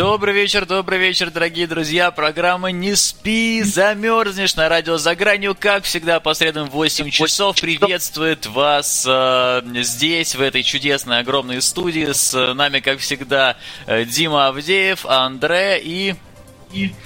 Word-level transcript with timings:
Добрый 0.00 0.32
вечер, 0.32 0.64
добрый 0.64 0.98
вечер, 0.98 1.30
дорогие 1.30 1.66
друзья. 1.66 2.10
Программа 2.10 2.70
«Не 2.70 2.96
спи, 2.96 3.62
замерзнешь» 3.62 4.56
на 4.56 4.66
радио 4.70 4.96
«За 4.96 5.14
гранью». 5.14 5.54
Как 5.54 5.84
всегда, 5.84 6.20
по 6.20 6.32
средам 6.32 6.70
в 6.70 6.72
8 6.72 7.10
часов 7.10 7.60
приветствует 7.60 8.46
вас 8.46 9.04
э, 9.06 9.60
здесь, 9.82 10.34
в 10.34 10.40
этой 10.40 10.62
чудесной, 10.62 11.18
огромной 11.18 11.60
студии. 11.60 12.10
С 12.12 12.32
нами, 12.54 12.80
как 12.80 13.00
всегда, 13.00 13.58
э, 13.86 14.06
Дима 14.06 14.46
Авдеев, 14.46 15.04
Андре 15.04 15.78
и... 15.82 16.14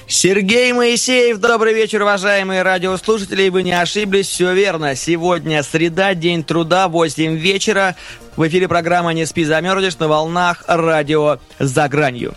Сергей 0.07 0.73
Моисеев, 0.73 1.39
добрый 1.39 1.75
вечер, 1.75 2.03
уважаемые 2.03 2.63
радиослушатели. 2.63 3.49
Вы 3.49 3.65
не 3.65 3.73
ошиблись, 3.73 4.29
все 4.29 4.55
верно. 4.55 4.95
Сегодня 4.95 5.65
среда, 5.65 6.15
день 6.15 6.45
труда, 6.45 6.87
8 6.87 7.35
вечера. 7.39 7.97
В 8.37 8.47
эфире 8.47 8.69
программа 8.69 9.13
«Не 9.15 9.27
спи, 9.27 9.43
замерзнешь» 9.43 9.99
на 9.99 10.07
волнах 10.07 10.63
радио 10.69 11.41
«За 11.59 11.89
гранью». 11.89 12.37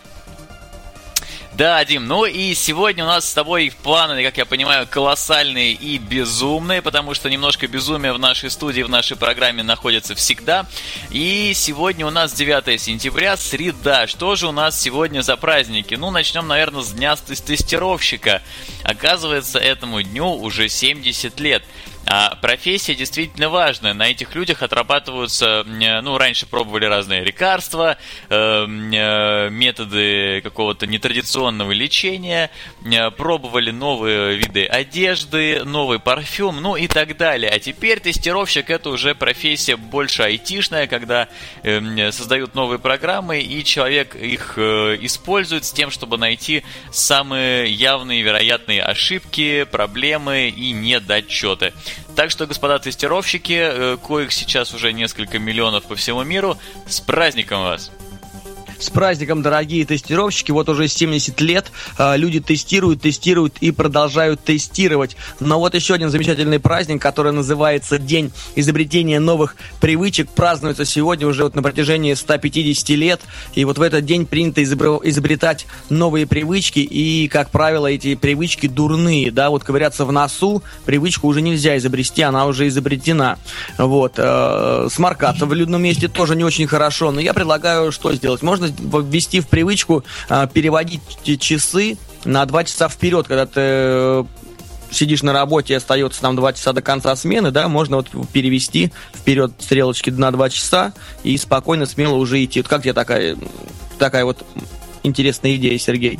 Да, 1.58 1.84
Дим, 1.84 2.06
ну 2.06 2.26
и 2.26 2.54
сегодня 2.54 3.04
у 3.04 3.08
нас 3.08 3.28
с 3.28 3.34
тобой 3.34 3.74
планы, 3.82 4.24
как 4.24 4.38
я 4.38 4.46
понимаю, 4.46 4.86
колоссальные 4.88 5.72
и 5.72 5.98
безумные, 5.98 6.84
потому 6.84 7.16
что 7.16 7.32
немножко 7.32 7.68
безумия 7.68 8.14
в 8.14 8.20
нашей 8.20 8.52
студии, 8.52 8.84
в 8.84 8.90
нашей 8.90 9.18
программе 9.18 9.64
находится 9.64 10.14
всегда. 10.14 10.68
И 11.10 11.54
сегодня 11.56 12.06
у 12.06 12.12
нас 12.12 12.34
9 12.34 12.80
сентября, 12.80 13.36
среда. 13.38 14.06
Что 14.06 14.36
же 14.36 14.48
у 14.48 14.52
нас 14.52 14.80
сегодня 14.80 15.22
за 15.22 15.36
праздники? 15.36 15.96
Ну, 15.96 16.12
начнем, 16.12 16.48
наверное, 16.48 16.84
с 16.84 16.92
дня 16.92 17.16
тестировщика. 17.16 18.44
Оказывается, 18.84 19.58
этому 19.58 20.04
дню 20.04 20.32
уже 20.32 20.70
70 20.70 21.40
лет. 21.40 21.64
А 22.10 22.36
профессия 22.36 22.96
действительно 22.96 23.50
важная. 23.50 23.94
На 23.94 24.08
этих 24.10 24.34
людях 24.34 24.64
отрабатываются, 24.64 25.66
ну, 25.66 26.18
раньше 26.18 26.46
пробовали 26.46 26.86
разные 26.86 27.22
лекарства, 27.22 27.98
э, 28.30 28.66
э, 28.66 29.50
методы 29.50 30.40
какого-то 30.42 30.88
нетрадиционного 30.88 31.74
лечения, 31.74 32.50
э, 32.86 33.12
пробовали 33.12 33.72
новые 33.72 34.38
виды 34.38 34.66
одежды, 34.66 35.66
новый 35.66 36.00
парфюм, 36.00 36.62
ну 36.62 36.78
и 36.78 36.88
так 36.88 37.18
далее. 37.18 37.52
А 37.52 37.60
теперь 37.60 38.00
тестировщик 38.00 38.70
это 38.70 38.90
уже 38.90 39.14
профессия 39.14 39.76
больше 39.76 40.24
айтишная, 40.24 40.88
когда 40.88 41.28
создают 42.12 42.56
новые 42.56 42.80
программы, 42.80 43.42
и 43.42 43.64
человек 43.64 44.16
их 44.16 44.58
использует 44.58 45.66
с 45.66 45.72
тем, 45.74 45.92
чтобы 45.92 46.18
найти 46.18 46.64
самые 46.92 47.70
явные 47.70 48.22
вероятные 48.22 48.82
ошибки, 48.82 49.66
проблемы 49.66 50.48
и 50.48 50.72
недочеты. 50.72 51.74
Так 52.16 52.32
что, 52.32 52.48
господа 52.48 52.80
тестировщики, 52.80 53.60
э, 53.60 53.98
коих 53.98 54.32
сейчас 54.32 54.74
уже 54.74 54.94
несколько 54.94 55.40
миллионов 55.40 55.84
по 55.84 55.96
всему 55.96 56.24
миру, 56.24 56.58
с 56.88 57.00
праздником 57.00 57.62
вас! 57.62 57.92
С 58.80 58.92
праздником, 58.92 59.42
дорогие 59.42 59.86
тестировщики. 59.86 60.52
Вот 60.52 60.70
уже 60.70 60.88
70 60.88 61.42
лет 61.42 61.72
э, 61.98 62.16
люди 62.16 62.40
тестируют, 62.40 63.02
тестируют 63.02 63.56
и 63.60 63.72
продолжают 63.72 64.44
тестировать. 64.44 65.18
Но 65.40 65.60
вот 65.60 65.74
еще 65.74 65.96
один 65.96 66.12
замечательный 66.12 66.60
праздник, 66.60 67.02
который 67.02 67.32
называется 67.32 67.98
День 67.98 68.32
изобретения 68.56 69.20
новых 69.20 69.56
привычек, 69.82 70.30
празднуется 70.30 70.86
сегодня 70.86 71.26
уже 71.26 71.44
вот 71.44 71.56
на 71.56 71.64
протяжении 71.64 72.14
150 72.14 72.90
лет. 72.90 73.22
И 73.56 73.66
вот 73.66 73.80
в 73.80 73.82
этот 73.82 74.06
день 74.06 74.28
принято 74.28 74.64
изобретать 74.64 75.66
новые 75.90 76.28
привычки. 76.28 76.80
И, 76.80 77.28
как 77.30 77.50
правило, 77.50 77.88
эти 77.88 78.14
привычки 78.14 78.68
дурные. 78.68 79.32
Да, 79.32 79.50
вот 79.50 79.64
ковыряться 79.64 80.06
в 80.06 80.12
носу 80.12 80.62
привычку 80.86 81.28
уже 81.28 81.42
нельзя 81.42 81.78
изобрести, 81.78 82.22
она 82.22 82.46
уже 82.46 82.68
изобретена. 82.68 83.40
Вот. 83.80 84.14
Э, 84.18 84.88
сморкаться 84.92 85.48
в 85.48 85.54
людном 85.54 85.82
месте 85.82 86.08
тоже 86.08 86.36
не 86.36 86.44
очень 86.44 86.68
хорошо. 86.68 87.12
Но 87.12 87.20
я 87.20 87.34
предлагаю 87.34 87.92
что 87.92 88.14
сделать? 88.14 88.44
Можно 88.44 88.67
ввести 88.68 89.40
в 89.40 89.48
привычку 89.48 90.04
а, 90.30 90.48
переводить 90.48 91.02
часы 91.40 91.98
на 92.26 92.46
два 92.46 92.64
часа 92.64 92.90
вперед, 92.90 93.28
когда 93.28 93.46
ты 93.46 93.62
э, 93.62 94.24
сидишь 94.92 95.24
на 95.24 95.34
работе 95.34 95.76
остается 95.76 96.22
там 96.22 96.36
два 96.36 96.54
часа 96.54 96.74
до 96.74 96.82
конца 96.82 97.16
смены, 97.16 97.52
да, 97.52 97.68
можно 97.68 97.98
вот 97.98 98.10
перевести 98.32 98.92
вперед 99.14 99.52
стрелочки 99.60 100.10
на 100.10 100.32
два 100.32 100.50
часа 100.50 100.94
и 101.24 101.38
спокойно, 101.38 101.86
смело 101.86 102.16
уже 102.16 102.44
идти. 102.44 102.62
Вот 102.62 102.68
как 102.68 102.84
тебе 102.84 102.94
такая, 102.94 103.38
такая 103.98 104.26
вот 104.26 104.46
интересная 105.04 105.56
идея, 105.56 105.78
Сергей? 105.78 106.20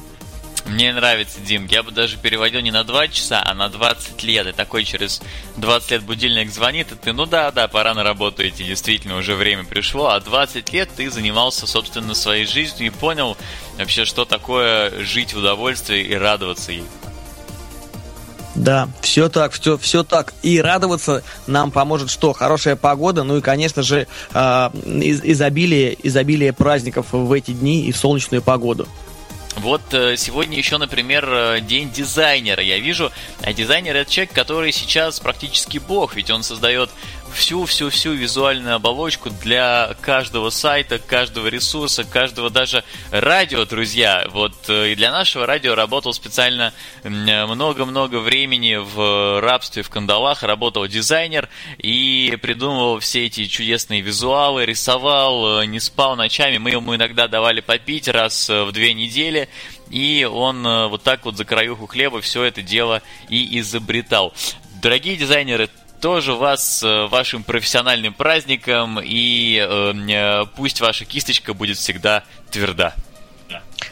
Мне 0.68 0.94
нравится, 0.94 1.40
Дим. 1.40 1.66
Я 1.66 1.82
бы 1.82 1.92
даже 1.92 2.18
переводил 2.18 2.60
не 2.62 2.72
на 2.72 2.84
2 2.84 3.08
часа, 3.08 3.42
а 3.44 3.54
на 3.54 3.70
20 3.70 4.22
лет. 4.24 4.48
И 4.48 4.52
такой 4.52 4.84
через 4.84 5.22
20 5.58 5.92
лет 5.92 6.04
будильник 6.04 6.52
звонит, 6.52 6.92
и 6.92 6.96
ты, 6.96 7.14
ну 7.14 7.26
да, 7.26 7.52
да, 7.52 7.68
пора 7.68 7.94
на 7.94 8.04
работу 8.04 8.48
идти, 8.48 8.64
действительно, 8.64 9.18
уже 9.18 9.36
время 9.36 9.64
пришло. 9.64 10.10
А 10.10 10.20
20 10.20 10.74
лет 10.74 10.90
ты 10.96 11.10
занимался, 11.10 11.68
собственно, 11.68 12.14
своей 12.14 12.46
жизнью 12.46 12.88
и 12.88 12.90
понял 12.90 13.38
вообще, 13.78 14.06
что 14.06 14.26
такое 14.26 15.04
жить 15.04 15.34
в 15.34 15.40
удовольствии 15.40 16.02
и 16.02 16.14
радоваться 16.14 16.72
ей. 16.74 16.86
Да, 18.58 18.90
все 19.02 19.30
так, 19.30 19.54
все, 19.54 19.78
все 19.78 20.04
так. 20.04 20.34
И 20.42 20.60
радоваться 20.60 21.24
нам 21.46 21.70
поможет 21.70 22.10
что? 22.10 22.34
Хорошая 22.34 22.76
погода, 22.76 23.24
ну 23.24 23.38
и, 23.38 23.42
конечно 23.42 23.84
же, 23.84 24.08
э, 24.34 24.70
изобилие, 24.74 25.96
изобилие 26.02 26.54
праздников 26.54 27.08
в 27.12 27.32
эти 27.32 27.52
дни 27.52 27.86
и 27.86 27.94
солнечную 27.94 28.42
погоду. 28.42 28.88
Вот 29.58 29.82
э, 29.92 30.18
сегодня 30.18 30.56
еще, 30.56 30.78
например, 30.78 31.28
э, 31.28 31.62
день 31.62 31.90
дизайнера. 31.90 32.62
Я 32.62 32.78
вижу, 32.78 33.12
а 33.42 33.54
дизайнер 33.54 33.96
это 33.96 34.12
человек, 34.12 34.34
который 34.34 34.72
сейчас 34.72 35.20
практически 35.20 35.80
бог, 35.80 36.16
ведь 36.16 36.30
он 36.30 36.44
создает 36.44 36.92
всю-всю-всю 37.34 38.14
визуальную 38.14 38.76
оболочку 38.76 39.30
для 39.30 39.96
каждого 40.02 40.50
сайта, 40.50 41.00
каждого 41.00 41.48
ресурса, 41.48 42.04
каждого 42.04 42.50
даже 42.50 42.84
радио, 43.12 43.66
друзья. 43.66 44.28
Вот 44.32 44.54
э, 44.70 44.92
и 44.92 44.96
для 44.96 45.12
нашего 45.12 45.46
радио 45.46 45.76
работал 45.76 46.14
специально 46.14 46.74
много-много 47.04 48.20
времени 48.20 48.76
в 48.76 49.42
рабстве, 49.42 49.84
в 49.84 49.90
кандалах, 49.90 50.44
работал 50.44 50.88
дизайнер 50.88 51.50
и 51.78 52.38
придумывал 52.42 53.00
все 53.00 53.26
эти 53.26 53.46
чудесные 53.46 54.02
визуалы, 54.02 54.66
рисовал, 54.66 55.62
э, 55.62 55.66
не 55.66 55.80
спал 55.80 56.16
ночами. 56.16 56.58
Мы 56.58 56.72
ему 56.72 56.96
иногда 56.96 57.28
давали 57.28 57.62
попить 57.62 58.08
раз 58.08 58.50
э, 58.50 58.64
в 58.64 58.72
две 58.72 58.94
недели, 58.94 59.50
и 59.90 60.28
он 60.30 60.64
вот 60.90 61.04
так 61.04 61.24
вот 61.26 61.38
за 61.38 61.46
краюху 61.46 61.88
хлеба 61.88 62.22
все 62.22 62.44
это 62.44 62.62
дело 62.62 63.02
и 63.30 63.60
изобретал. 63.60 64.34
Дорогие 64.82 65.16
дизайнеры, 65.16 65.70
тоже 66.02 66.34
вас 66.34 66.84
э, 66.84 67.08
вашим 67.08 67.44
профессиональным 67.44 68.14
праздником, 68.14 69.00
и 69.04 69.58
э, 69.58 69.94
э, 69.94 70.46
пусть 70.56 70.82
ваша 70.82 71.06
кисточка 71.06 71.54
будет 71.54 71.78
всегда 71.78 72.24
тверда. 72.52 72.94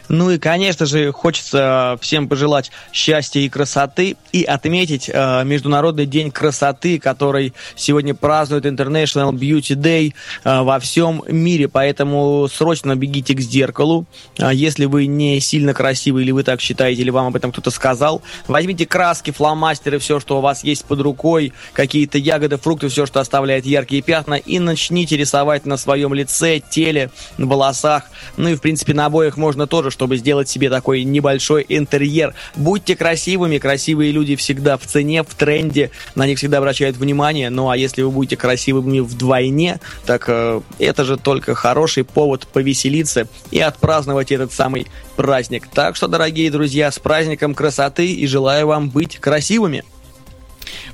Ну 0.08 0.30
и, 0.30 0.38
конечно 0.38 0.86
же, 0.86 1.12
хочется 1.12 1.98
всем 2.00 2.28
пожелать 2.28 2.70
счастья 2.92 3.40
и 3.40 3.48
красоты 3.48 4.16
и 4.32 4.44
отметить 4.44 5.10
э, 5.12 5.44
Международный 5.44 6.06
день 6.06 6.30
красоты, 6.30 6.98
который 6.98 7.52
сегодня 7.74 8.14
празднует 8.14 8.66
International 8.66 9.32
Beauty 9.32 9.74
Day 9.74 10.14
э, 10.44 10.62
во 10.62 10.78
всем 10.78 11.22
мире. 11.28 11.68
Поэтому 11.68 12.48
срочно 12.48 12.94
бегите 12.94 13.34
к 13.34 13.40
зеркалу. 13.40 14.06
Э, 14.38 14.50
если 14.52 14.84
вы 14.84 15.06
не 15.06 15.40
сильно 15.40 15.74
красивый 15.74 16.22
или 16.22 16.30
вы 16.30 16.44
так 16.44 16.60
считаете, 16.60 17.02
или 17.02 17.10
вам 17.10 17.26
об 17.26 17.36
этом 17.36 17.50
кто-то 17.50 17.70
сказал, 17.70 18.22
возьмите 18.46 18.86
краски, 18.86 19.32
фломастеры, 19.32 19.98
все, 19.98 20.20
что 20.20 20.38
у 20.38 20.40
вас 20.40 20.62
есть 20.62 20.84
под 20.84 21.00
рукой, 21.00 21.52
какие-то 21.72 22.18
ягоды, 22.18 22.58
фрукты, 22.58 22.88
все, 22.88 23.06
что 23.06 23.20
оставляет 23.20 23.66
яркие 23.66 24.02
пятна, 24.02 24.34
и 24.34 24.58
начните 24.58 25.16
рисовать 25.16 25.66
на 25.66 25.76
своем 25.76 26.14
лице, 26.14 26.60
теле, 26.60 27.10
волосах. 27.38 28.04
Ну 28.36 28.48
и, 28.50 28.54
в 28.54 28.60
принципе, 28.60 28.94
на 28.94 29.06
обоих 29.06 29.36
можно 29.36 29.66
тоже 29.66 29.90
чтобы 29.96 30.18
сделать 30.18 30.46
себе 30.46 30.68
такой 30.68 31.04
небольшой 31.04 31.64
интерьер. 31.70 32.34
Будьте 32.54 32.94
красивыми, 32.94 33.56
красивые 33.56 34.12
люди 34.12 34.36
всегда 34.36 34.76
в 34.76 34.84
цене, 34.84 35.22
в 35.22 35.34
тренде, 35.34 35.90
на 36.14 36.26
них 36.26 36.36
всегда 36.36 36.58
обращают 36.58 36.98
внимание. 36.98 37.48
Ну 37.48 37.70
а 37.70 37.78
если 37.78 38.02
вы 38.02 38.10
будете 38.10 38.36
красивыми 38.36 39.00
вдвойне, 39.00 39.80
так 40.04 40.26
э, 40.28 40.60
это 40.78 41.04
же 41.04 41.16
только 41.16 41.54
хороший 41.54 42.04
повод 42.04 42.46
повеселиться 42.46 43.26
и 43.50 43.58
отпраздновать 43.58 44.32
этот 44.32 44.52
самый 44.52 44.86
праздник. 45.16 45.66
Так 45.72 45.96
что, 45.96 46.08
дорогие 46.08 46.50
друзья, 46.50 46.90
с 46.92 46.98
праздником 46.98 47.54
красоты 47.54 48.12
и 48.12 48.26
желаю 48.26 48.66
вам 48.66 48.90
быть 48.90 49.16
красивыми! 49.16 49.82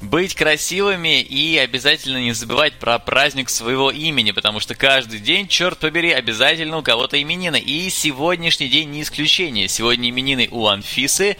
Быть 0.00 0.34
красивыми 0.34 1.20
и 1.20 1.56
обязательно 1.58 2.18
не 2.18 2.32
забывать 2.32 2.74
про 2.74 2.98
праздник 2.98 3.48
своего 3.48 3.90
имени, 3.90 4.32
потому 4.32 4.60
что 4.60 4.74
каждый 4.74 5.20
день, 5.20 5.48
черт 5.48 5.78
побери, 5.78 6.10
обязательно 6.12 6.78
у 6.78 6.82
кого-то 6.82 7.20
именины. 7.20 7.60
И 7.60 7.90
сегодняшний 7.90 8.68
день 8.68 8.90
не 8.90 9.02
исключение. 9.02 9.68
Сегодня 9.68 10.10
именины 10.10 10.48
у 10.50 10.66
Анфисы, 10.66 11.36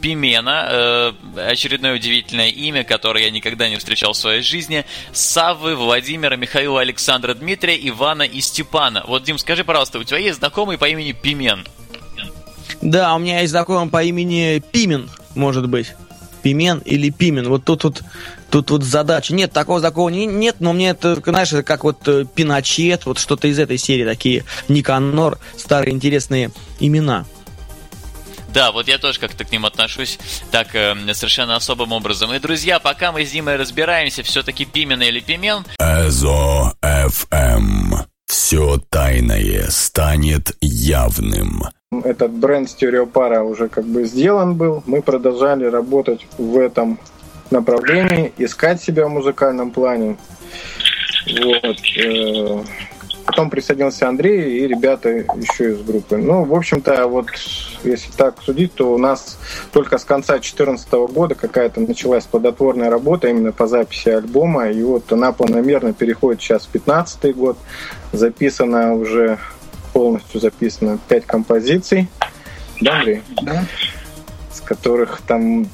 Пимена, 0.00 0.66
э, 0.68 1.12
очередное 1.50 1.94
удивительное 1.94 2.48
имя, 2.48 2.84
которое 2.84 3.24
я 3.24 3.30
никогда 3.30 3.68
не 3.68 3.76
встречал 3.76 4.12
в 4.12 4.16
своей 4.16 4.42
жизни, 4.42 4.84
Саввы, 5.12 5.74
Владимира, 5.74 6.36
Михаила, 6.36 6.80
Александра, 6.80 7.34
Дмитрия, 7.34 7.76
Ивана 7.88 8.22
и 8.22 8.40
Степана. 8.40 9.04
Вот, 9.06 9.24
Дим, 9.24 9.38
скажи, 9.38 9.64
пожалуйста, 9.64 9.98
у 9.98 10.04
тебя 10.04 10.18
есть 10.18 10.38
знакомый 10.38 10.76
по 10.78 10.88
имени 10.88 11.12
Пимен? 11.12 11.66
Да, 12.82 13.14
у 13.14 13.18
меня 13.18 13.40
есть 13.40 13.52
знакомый 13.52 13.88
по 13.88 14.02
имени 14.02 14.62
Пимен, 14.72 15.08
может 15.34 15.68
быть. 15.68 15.94
Пимен 16.46 16.78
или 16.84 17.10
Пимен. 17.10 17.48
Вот 17.48 17.64
тут 17.64 17.82
вот 17.82 18.02
тут 18.50 18.70
вот 18.70 18.84
задача. 18.84 19.34
Нет, 19.34 19.50
такого 19.50 19.80
знакомого 19.80 20.10
нет, 20.10 20.56
но 20.60 20.72
мне 20.72 20.90
это, 20.90 21.20
знаешь, 21.26 21.52
это 21.52 21.64
как 21.64 21.82
вот 21.82 22.06
э, 22.06 22.24
Пиночет, 22.24 23.04
вот 23.04 23.18
что-то 23.18 23.48
из 23.48 23.58
этой 23.58 23.78
серии, 23.78 24.04
такие 24.04 24.44
Никанор, 24.68 25.40
старые 25.56 25.92
интересные 25.92 26.52
имена. 26.78 27.24
Да, 28.54 28.70
вот 28.70 28.86
я 28.86 28.98
тоже 28.98 29.18
как-то 29.18 29.44
к 29.44 29.50
ним 29.50 29.66
отношусь 29.66 30.20
так 30.52 30.68
э, 30.76 30.94
совершенно 31.14 31.56
особым 31.56 31.90
образом. 31.90 32.32
И, 32.32 32.38
друзья, 32.38 32.78
пока 32.78 33.10
мы 33.10 33.26
с 33.26 33.32
Димой 33.32 33.56
разбираемся, 33.56 34.22
все-таки 34.22 34.66
Пимен 34.66 35.02
или 35.02 35.18
Пимен... 35.18 35.64
Эзо 35.80 36.74
FM. 36.80 38.06
Все 38.28 38.78
тайное 38.88 39.68
станет 39.68 40.56
явным. 40.60 41.64
Этот 42.00 42.32
бренд 42.32 42.68
стереопара 42.68 43.42
уже 43.42 43.68
как 43.68 43.84
бы 43.84 44.04
сделан 44.04 44.54
был. 44.54 44.82
Мы 44.86 45.02
продолжали 45.02 45.64
работать 45.64 46.26
в 46.38 46.58
этом 46.58 46.98
направлении, 47.50 48.32
искать 48.38 48.82
себя 48.82 49.06
в 49.06 49.10
музыкальном 49.10 49.70
плане. 49.70 50.16
Вот. 51.26 51.76
Э, 52.04 52.62
Потом 53.26 53.50
присоединился 53.50 54.08
Андрей 54.08 54.60
и 54.60 54.68
ребята 54.68 55.08
еще 55.08 55.72
из 55.72 55.82
группы. 55.82 56.16
Ну, 56.16 56.44
в 56.44 56.54
общем-то, 56.54 57.08
вот 57.08 57.26
если 57.82 58.12
так 58.12 58.40
судить, 58.40 58.74
то 58.74 58.94
у 58.94 58.98
нас 58.98 59.36
только 59.72 59.98
с 59.98 60.04
конца 60.04 60.34
2014 60.34 60.92
года 60.92 61.34
какая-то 61.34 61.80
началась 61.80 62.24
плодотворная 62.24 62.88
работа 62.88 63.26
именно 63.26 63.50
по 63.50 63.66
записи 63.66 64.10
альбома. 64.10 64.70
И 64.70 64.80
вот 64.80 65.12
она 65.12 65.32
планомерно 65.32 65.92
переходит 65.92 66.40
сейчас 66.40 66.66
в 66.66 66.70
2015 66.70 67.36
год. 67.36 67.58
Записано 68.12 68.94
уже, 68.94 69.38
полностью 69.96 70.42
записано 70.42 70.98
5 71.08 71.24
композиций. 71.24 72.06
Да, 72.82 72.98
Андрей? 72.98 73.22
Да. 73.40 73.64
С 74.52 74.60
которых 74.60 75.22
там 75.26 75.70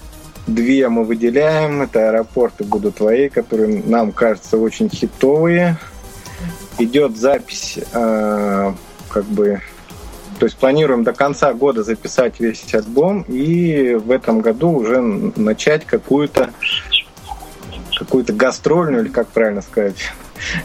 две 0.47 0.89
мы 0.89 1.03
выделяем. 1.03 1.83
Это 1.83 2.11
«Аэропорты 2.11 2.63
будут 2.63 2.99
твои», 2.99 3.29
которые 3.29 3.83
нам 3.83 4.13
кажутся 4.13 4.59
очень 4.59 4.89
хитовые 4.89 5.77
идет 6.79 7.17
запись 7.17 7.81
э, 7.93 8.73
как 9.09 9.25
бы 9.25 9.61
то 10.39 10.47
есть 10.47 10.57
планируем 10.57 11.03
до 11.03 11.13
конца 11.13 11.53
года 11.53 11.83
записать 11.83 12.39
весь 12.39 12.73
альбом 12.75 13.23
и 13.23 13.95
в 13.95 14.11
этом 14.13 14.41
году 14.41 14.71
уже 14.71 15.01
начать 15.01 15.85
какую-то 15.85 16.51
какую-то 17.99 18.33
гастрольную, 18.33 19.05
или 19.05 19.13
как 19.13 19.29
правильно 19.29 19.63
сказать, 19.63 20.13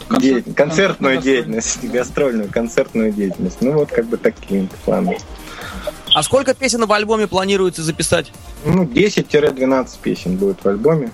Концерт, 0.07 0.21
деятельность, 0.21 0.55
концертную 0.55 1.17
деятельность, 1.21 1.83
гастрольную, 1.83 2.49
концертную 2.49 3.11
деятельность. 3.11 3.57
Ну 3.61 3.73
вот 3.73 3.91
как 3.91 4.05
бы 4.05 4.17
такие 4.17 4.67
планы. 4.85 5.17
А 6.13 6.23
сколько 6.23 6.53
песен 6.53 6.85
в 6.85 6.91
альбоме 6.91 7.27
планируется 7.27 7.83
записать? 7.83 8.31
Ну, 8.65 8.85
10-12 8.85 9.89
песен 10.01 10.37
будет 10.37 10.63
в 10.63 10.67
альбоме. 10.67 11.11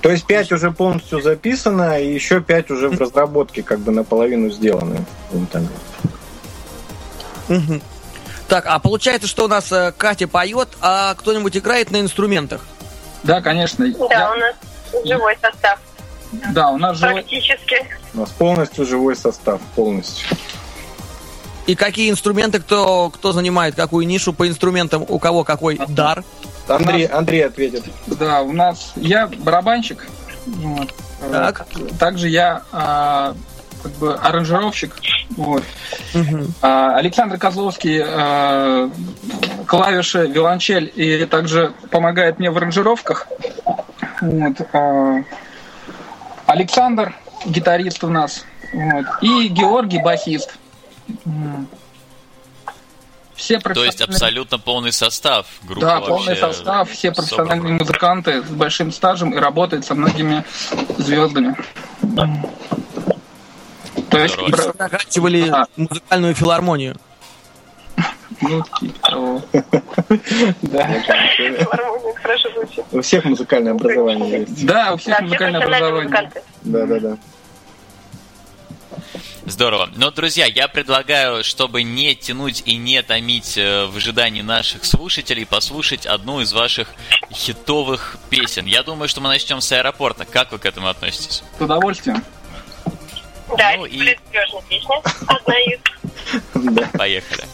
То 0.00 0.10
есть 0.10 0.24
5 0.24 0.52
уже 0.52 0.70
полностью 0.70 1.20
записано, 1.20 2.00
и 2.00 2.14
еще 2.14 2.40
5 2.40 2.70
уже 2.70 2.88
в 2.88 3.00
разработке, 3.00 3.62
как 3.62 3.80
бы 3.80 3.90
наполовину 3.92 4.50
сделаны. 4.50 5.04
Угу. 7.48 7.80
Так, 8.48 8.66
а 8.66 8.78
получается, 8.78 9.26
что 9.26 9.46
у 9.46 9.48
нас 9.48 9.72
э, 9.72 9.92
Катя 9.96 10.28
поет, 10.28 10.68
а 10.80 11.14
кто-нибудь 11.14 11.56
играет 11.56 11.90
на 11.90 12.00
инструментах? 12.00 12.64
Да, 13.24 13.40
конечно. 13.40 13.84
Да, 14.08 14.14
Я... 14.14 14.32
у 14.32 14.36
нас 14.36 14.54
живой 15.04 15.36
состав. 15.42 15.80
Да, 16.52 16.68
у 16.70 16.78
нас 16.78 16.98
живой... 16.98 17.14
Практически. 17.14 17.76
У 18.14 18.20
нас 18.20 18.30
полностью 18.30 18.86
живой 18.86 19.16
состав, 19.16 19.60
полностью. 19.74 20.26
И 21.66 21.74
какие 21.74 22.10
инструменты, 22.10 22.60
кто, 22.60 23.10
кто 23.10 23.32
занимает 23.32 23.74
какую 23.74 24.06
нишу 24.06 24.32
по 24.32 24.46
инструментам, 24.48 25.04
у 25.08 25.18
кого 25.18 25.42
какой 25.42 25.78
дар? 25.88 26.24
Андрей, 26.68 27.06
Андрей 27.06 27.46
ответит. 27.46 27.84
Да, 28.06 28.42
у 28.42 28.52
нас 28.52 28.92
я 28.96 29.26
барабанщик. 29.26 30.06
Вот. 30.46 30.94
Так. 31.30 31.66
Также 31.98 32.28
я 32.28 32.62
а, 32.70 33.34
как 33.82 33.92
бы 33.92 34.14
аранжировщик. 34.14 34.94
Вот. 35.36 35.64
Угу. 36.14 36.44
А, 36.62 36.96
Александр 36.96 37.36
Козловский 37.36 38.00
а, 38.04 38.90
клавиши, 39.66 40.26
виолончель 40.26 40.92
и 40.94 41.24
также 41.26 41.72
помогает 41.90 42.38
мне 42.38 42.50
в 42.50 42.56
аранжировках. 42.56 43.26
Вот. 44.20 44.56
А, 44.72 45.22
Александр 46.56 47.14
гитарист 47.44 48.02
у 48.02 48.08
нас. 48.08 48.46
Вот. 48.72 49.04
И 49.20 49.48
Георгий 49.48 50.00
басист. 50.02 50.56
Все 53.34 53.58
То 53.58 53.84
есть 53.84 54.00
абсолютно 54.00 54.58
полный 54.58 54.90
состав 54.92 55.46
группы. 55.64 55.82
Да, 55.82 56.00
полный 56.00 56.34
состав, 56.34 56.90
все 56.90 57.12
профессиональные 57.12 57.58
собраны. 57.58 57.78
музыканты 57.78 58.42
с 58.42 58.48
большим 58.48 58.90
стажем 58.90 59.34
и 59.34 59.36
работают 59.36 59.84
со 59.84 59.94
многими 59.94 60.42
звездами. 60.96 61.54
То 64.08 64.18
есть 64.18 64.38
заканчивали 64.78 65.50
а. 65.50 65.66
музыкальную 65.76 66.34
филармонию. 66.34 66.96
Ну, 68.40 68.62
типа 68.80 68.98
того. 69.10 69.42
Да. 70.62 70.88
У 72.92 73.00
всех 73.02 73.24
музыкальное 73.24 73.72
образование 73.72 74.40
есть. 74.40 74.66
Да, 74.66 74.94
у 74.94 74.96
всех 74.96 75.20
музыкальное 75.20 75.60
образование. 75.62 76.32
Да, 76.62 76.86
да, 76.86 77.00
да. 77.00 77.18
Здорово. 79.46 79.88
Но, 79.94 80.10
друзья, 80.10 80.46
я 80.46 80.66
предлагаю, 80.66 81.44
чтобы 81.44 81.84
не 81.84 82.16
тянуть 82.16 82.64
и 82.66 82.76
не 82.76 83.00
томить 83.02 83.56
э, 83.56 83.86
в 83.86 83.96
ожидании 83.96 84.42
наших 84.42 84.84
слушателей, 84.84 85.46
послушать 85.46 86.04
одну 86.04 86.40
из 86.40 86.52
ваших 86.52 86.88
хитовых 87.32 88.18
песен. 88.28 88.66
Я 88.66 88.82
думаю, 88.82 89.08
что 89.08 89.20
мы 89.20 89.28
начнем 89.28 89.60
с 89.60 89.70
аэропорта. 89.70 90.24
Как 90.24 90.50
вы 90.50 90.58
к 90.58 90.66
этому 90.66 90.88
относитесь? 90.88 91.44
С 91.58 91.60
удовольствием. 91.60 92.24
Да, 93.56 93.74
ну, 93.76 93.84
и... 93.86 94.16
песня. 94.68 95.00
Одна 95.28 95.58
из. 95.60 95.78
Поехали. 96.98 97.44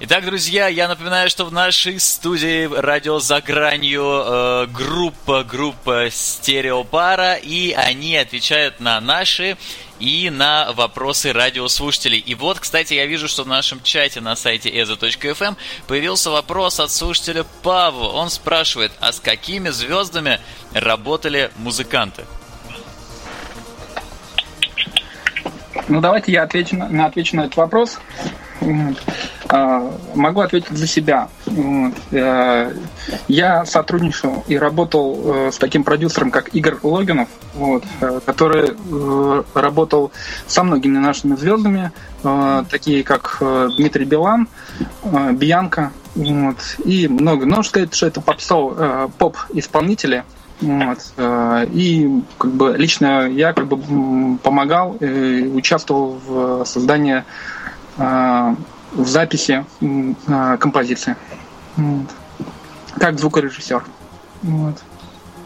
Итак, 0.00 0.24
друзья, 0.24 0.68
я 0.68 0.86
напоминаю, 0.86 1.28
что 1.28 1.44
в 1.44 1.52
нашей 1.52 1.98
студии 1.98 2.72
радио 2.72 3.18
за 3.18 3.40
гранью 3.40 4.04
э, 4.04 4.66
группа, 4.66 5.42
группа 5.42 6.06
Стереопара, 6.08 7.34
и 7.34 7.72
они 7.72 8.16
отвечают 8.16 8.78
на 8.78 9.00
наши 9.00 9.56
и 9.98 10.30
на 10.30 10.70
вопросы 10.74 11.32
радиослушателей. 11.32 12.20
И 12.20 12.36
вот, 12.36 12.60
кстати, 12.60 12.94
я 12.94 13.06
вижу, 13.06 13.26
что 13.26 13.42
в 13.42 13.48
нашем 13.48 13.82
чате 13.82 14.20
на 14.20 14.36
сайте 14.36 14.70
eza.fm 14.70 15.44
эм 15.44 15.56
появился 15.88 16.30
вопрос 16.30 16.78
от 16.78 16.92
слушателя 16.92 17.44
Павла. 17.64 18.10
Он 18.10 18.30
спрашивает, 18.30 18.92
а 19.00 19.10
с 19.10 19.18
какими 19.18 19.70
звездами 19.70 20.38
работали 20.74 21.50
музыканты? 21.56 22.24
Ну, 25.88 26.00
давайте 26.00 26.30
я 26.30 26.44
отвечу 26.44 26.76
на, 26.76 27.06
отвечу 27.06 27.34
на 27.34 27.46
этот 27.46 27.56
вопрос. 27.56 27.98
А, 29.50 29.90
могу 30.14 30.40
ответить 30.40 30.76
за 30.76 30.86
себя. 30.86 31.28
Э, 32.10 32.72
я 33.28 33.64
сотрудничал 33.64 34.44
и 34.46 34.58
работал 34.58 35.18
э, 35.24 35.50
с 35.52 35.56
таким 35.56 35.84
продюсером, 35.84 36.30
как 36.30 36.54
Игорь 36.54 36.76
Логинов, 36.82 37.28
вот, 37.54 37.82
э, 38.00 38.20
который 38.26 38.76
работал 39.54 40.12
со 40.46 40.62
многими 40.62 40.98
нашими 40.98 41.34
звездами, 41.36 41.92
такие 42.70 43.04
как 43.04 43.38
Дмитрий 43.76 44.04
Билан, 44.04 44.48
Бьянка 45.32 45.92
вот, 46.14 46.56
и 46.84 47.06
много. 47.08 47.46
Но 47.46 47.56
можно 47.56 47.70
сказать, 47.70 47.94
что 47.94 48.06
это 48.06 48.20
попсов, 48.20 48.76
поп-исполнители. 49.18 50.24
Вот. 50.60 50.98
И 51.72 52.22
как 52.38 52.50
бы 52.50 52.74
лично 52.76 53.28
я 53.28 53.52
как 53.52 53.68
бы 53.68 54.38
помогал 54.38 54.96
участвовал 55.00 56.18
в 56.26 56.64
создании 56.64 57.22
в 58.92 59.06
записи 59.06 59.64
э, 59.80 60.56
композиции. 60.58 61.16
Вот. 61.76 62.06
Как 62.98 63.18
звукорежиссер. 63.18 63.84
Вот. 64.42 64.82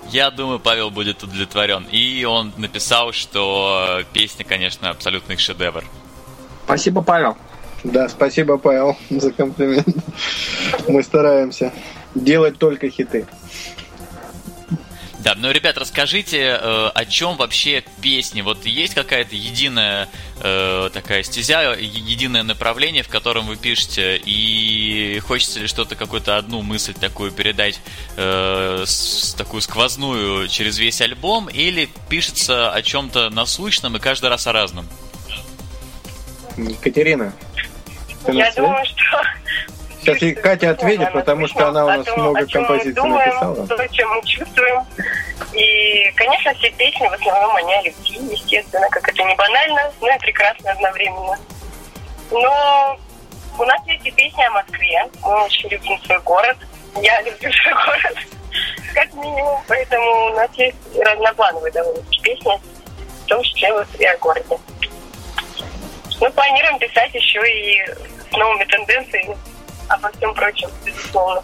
Я 0.08 0.30
думаю, 0.30 0.60
Павел 0.60 0.90
будет 0.90 1.22
удовлетворен. 1.22 1.86
И 1.90 2.24
он 2.24 2.52
написал, 2.56 3.12
что 3.12 4.02
песня, 4.12 4.44
конечно, 4.44 4.90
абсолютный 4.90 5.36
шедевр. 5.36 5.84
Спасибо, 6.64 7.02
Павел. 7.02 7.36
Да, 7.84 8.08
спасибо, 8.08 8.58
Павел, 8.58 8.96
за 9.10 9.32
комплимент. 9.32 9.88
Мы 10.88 11.02
стараемся 11.02 11.72
делать 12.14 12.58
только 12.58 12.88
хиты. 12.90 13.26
Да, 15.22 15.34
ну, 15.36 15.52
ребят, 15.52 15.78
расскажите, 15.78 16.58
э, 16.60 16.90
о 16.92 17.04
чем 17.04 17.36
вообще 17.36 17.84
песни? 18.00 18.40
Вот 18.40 18.66
есть 18.66 18.94
какая-то 18.94 19.36
единая 19.36 20.08
э, 20.40 20.90
такая 20.92 21.22
стезя, 21.22 21.76
единое 21.78 22.42
направление, 22.42 23.04
в 23.04 23.08
котором 23.08 23.46
вы 23.46 23.56
пишете, 23.56 24.16
и 24.16 25.20
хочется 25.20 25.60
ли 25.60 25.68
что-то, 25.68 25.94
какую-то 25.94 26.38
одну 26.38 26.62
мысль 26.62 26.92
такую 26.92 27.30
передать, 27.30 27.80
э, 28.16 28.82
с, 28.84 29.34
такую 29.34 29.60
сквозную 29.60 30.48
через 30.48 30.78
весь 30.78 31.00
альбом, 31.00 31.48
или 31.48 31.88
пишется 32.08 32.72
о 32.72 32.82
чем-то 32.82 33.30
насущном 33.30 33.96
и 33.96 34.00
каждый 34.00 34.28
раз 34.28 34.48
о 34.48 34.52
разном? 34.52 34.88
Екатерина, 36.56 37.32
Я 38.26 38.52
думаю, 38.54 38.84
что 38.86 39.22
Сейчас 40.02 40.20
и 40.20 40.34
Катя 40.34 40.70
ответит, 40.70 41.12
потому 41.12 41.46
что 41.46 41.68
она 41.68 41.84
у 41.84 41.88
нас 41.88 42.04
том, 42.04 42.18
много 42.18 42.44
композиций 42.46 42.92
думаем, 42.92 43.28
написала. 43.28 43.66
То, 43.68 43.88
чем 43.88 44.08
мы 44.10 44.22
чувствуем. 44.26 44.84
И, 45.52 46.10
конечно, 46.16 46.52
все 46.54 46.70
песни 46.70 47.06
в 47.06 47.12
основном 47.12 47.54
они 47.54 47.72
о 47.74 47.82
любви, 47.82 48.18
естественно, 48.32 48.88
как 48.90 49.08
это 49.08 49.22
не 49.22 49.34
банально, 49.36 49.92
но 50.00 50.10
и 50.10 50.18
прекрасно 50.18 50.72
одновременно. 50.72 51.38
Но 52.32 52.98
у 53.58 53.64
нас 53.64 53.80
есть 53.86 54.04
и 54.04 54.10
песни 54.10 54.42
о 54.42 54.50
Москве. 54.50 55.08
Мы 55.22 55.44
очень 55.44 55.68
любим 55.68 55.98
свой 56.04 56.20
город. 56.22 56.56
Я 57.00 57.22
люблю 57.22 57.52
свой 57.52 57.74
город, 57.74 58.18
как 58.94 59.14
минимум. 59.14 59.62
Поэтому 59.68 60.26
у 60.26 60.34
нас 60.34 60.50
есть 60.54 60.76
разноплановые 60.98 61.72
довольно 61.72 62.02
песни, 62.22 62.60
в 63.24 63.26
том 63.26 63.40
числе 63.44 63.72
вот 63.72 63.86
и 64.00 64.04
о 64.04 64.16
городе. 64.18 64.58
Мы 66.20 66.30
планируем 66.30 66.78
писать 66.80 67.14
еще 67.14 67.40
и 67.48 67.84
с 67.86 68.32
новыми 68.32 68.64
тенденциями 68.64 69.36
обо 69.88 70.10
всем 70.16 70.34
прочем, 70.34 70.70
безусловно. 70.84 71.42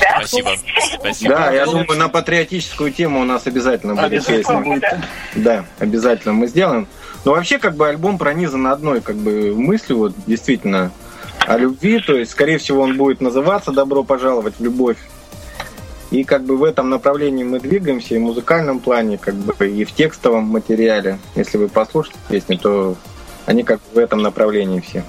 Да? 0.00 0.18
Спасибо. 0.18 0.50
Спасибо. 0.98 1.34
Да, 1.34 1.52
я 1.52 1.66
думаю, 1.66 1.98
на 1.98 2.08
патриотическую 2.08 2.92
тему 2.92 3.20
у 3.20 3.24
нас 3.24 3.46
обязательно 3.46 3.94
будет 3.94 4.26
песня. 4.26 4.80
Да. 4.80 4.98
да, 5.34 5.64
обязательно 5.78 6.34
мы 6.34 6.46
сделаем. 6.46 6.86
Но 7.24 7.32
вообще, 7.32 7.58
как 7.58 7.76
бы, 7.76 7.88
альбом 7.88 8.18
пронизан 8.18 8.66
одной, 8.66 9.00
как 9.00 9.16
бы, 9.16 9.54
мыслью, 9.56 9.98
вот, 9.98 10.14
действительно, 10.26 10.92
о 11.46 11.56
любви. 11.56 12.00
То 12.00 12.14
есть, 12.14 12.32
скорее 12.32 12.58
всего, 12.58 12.82
он 12.82 12.96
будет 12.96 13.20
называться 13.20 13.72
«Добро 13.72 14.04
пожаловать 14.04 14.54
в 14.58 14.62
любовь». 14.62 14.98
И 16.12 16.22
как 16.22 16.44
бы 16.44 16.56
в 16.56 16.62
этом 16.62 16.88
направлении 16.88 17.42
мы 17.42 17.58
двигаемся 17.58 18.14
и 18.14 18.18
в 18.18 18.20
музыкальном 18.20 18.78
плане, 18.78 19.18
как 19.18 19.34
бы 19.34 19.68
и 19.68 19.84
в 19.84 19.92
текстовом 19.92 20.44
материале. 20.44 21.18
Если 21.34 21.58
вы 21.58 21.66
послушаете 21.66 22.18
песни, 22.28 22.56
то 22.56 22.96
они 23.46 23.62
как 23.62 23.80
в 23.92 23.98
этом 23.98 24.22
направлении 24.22 24.80
все. 24.80 25.04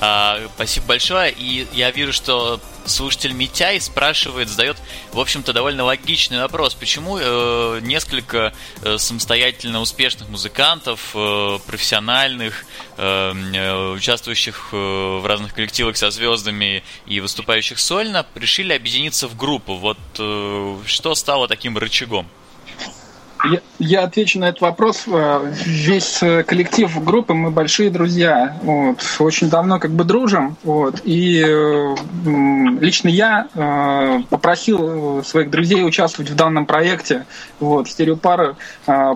А, 0.00 0.40
спасибо 0.54 0.86
большое. 0.86 1.32
И 1.32 1.66
я 1.72 1.90
вижу, 1.90 2.12
что 2.12 2.58
слушатель 2.86 3.32
Митяй 3.32 3.80
спрашивает, 3.80 4.48
задает, 4.48 4.78
в 5.12 5.20
общем-то, 5.20 5.52
довольно 5.52 5.84
логичный 5.84 6.40
вопрос. 6.40 6.74
Почему 6.74 7.18
э, 7.18 7.80
несколько 7.82 8.54
э, 8.82 8.96
самостоятельно 8.96 9.80
успешных 9.80 10.30
музыкантов, 10.30 11.10
э, 11.14 11.58
профессиональных, 11.66 12.64
э, 12.96 13.32
э 13.54 13.90
участвующих 13.92 14.70
э, 14.72 14.76
в 14.76 15.26
разных 15.26 15.54
коллективах 15.54 15.96
со 15.98 16.10
звездами 16.10 16.82
и 17.06 17.20
выступающих 17.20 17.78
сольно, 17.78 18.26
решили 18.34 18.72
объединиться 18.72 19.28
в 19.28 19.36
группу? 19.36 19.76
Вот 19.76 19.98
э, 20.18 20.78
что 20.86 21.14
стало 21.14 21.46
таким 21.46 21.76
рычагом? 21.76 22.26
Я, 23.44 23.60
я 23.78 24.04
отвечу 24.04 24.38
на 24.38 24.50
этот 24.50 24.60
вопрос. 24.60 25.04
Э, 25.06 25.52
весь 25.64 26.22
э, 26.22 26.42
коллектив 26.42 26.90
группы, 27.02 27.32
мы 27.32 27.50
большие 27.50 27.90
друзья. 27.90 28.58
Вот. 28.62 29.02
Очень 29.18 29.48
давно 29.48 29.78
как 29.78 29.92
бы 29.92 30.04
дружим. 30.04 30.56
Вот. 30.62 31.00
И 31.04 31.42
э, 31.46 31.94
лично 32.80 33.08
я 33.08 33.48
попросил 34.28 35.22
своих 35.24 35.50
друзей 35.50 35.86
участвовать 35.86 36.30
в 36.30 36.34
данном 36.34 36.66
проекте. 36.66 37.26
Вот. 37.58 37.88
Стереопары 37.88 38.56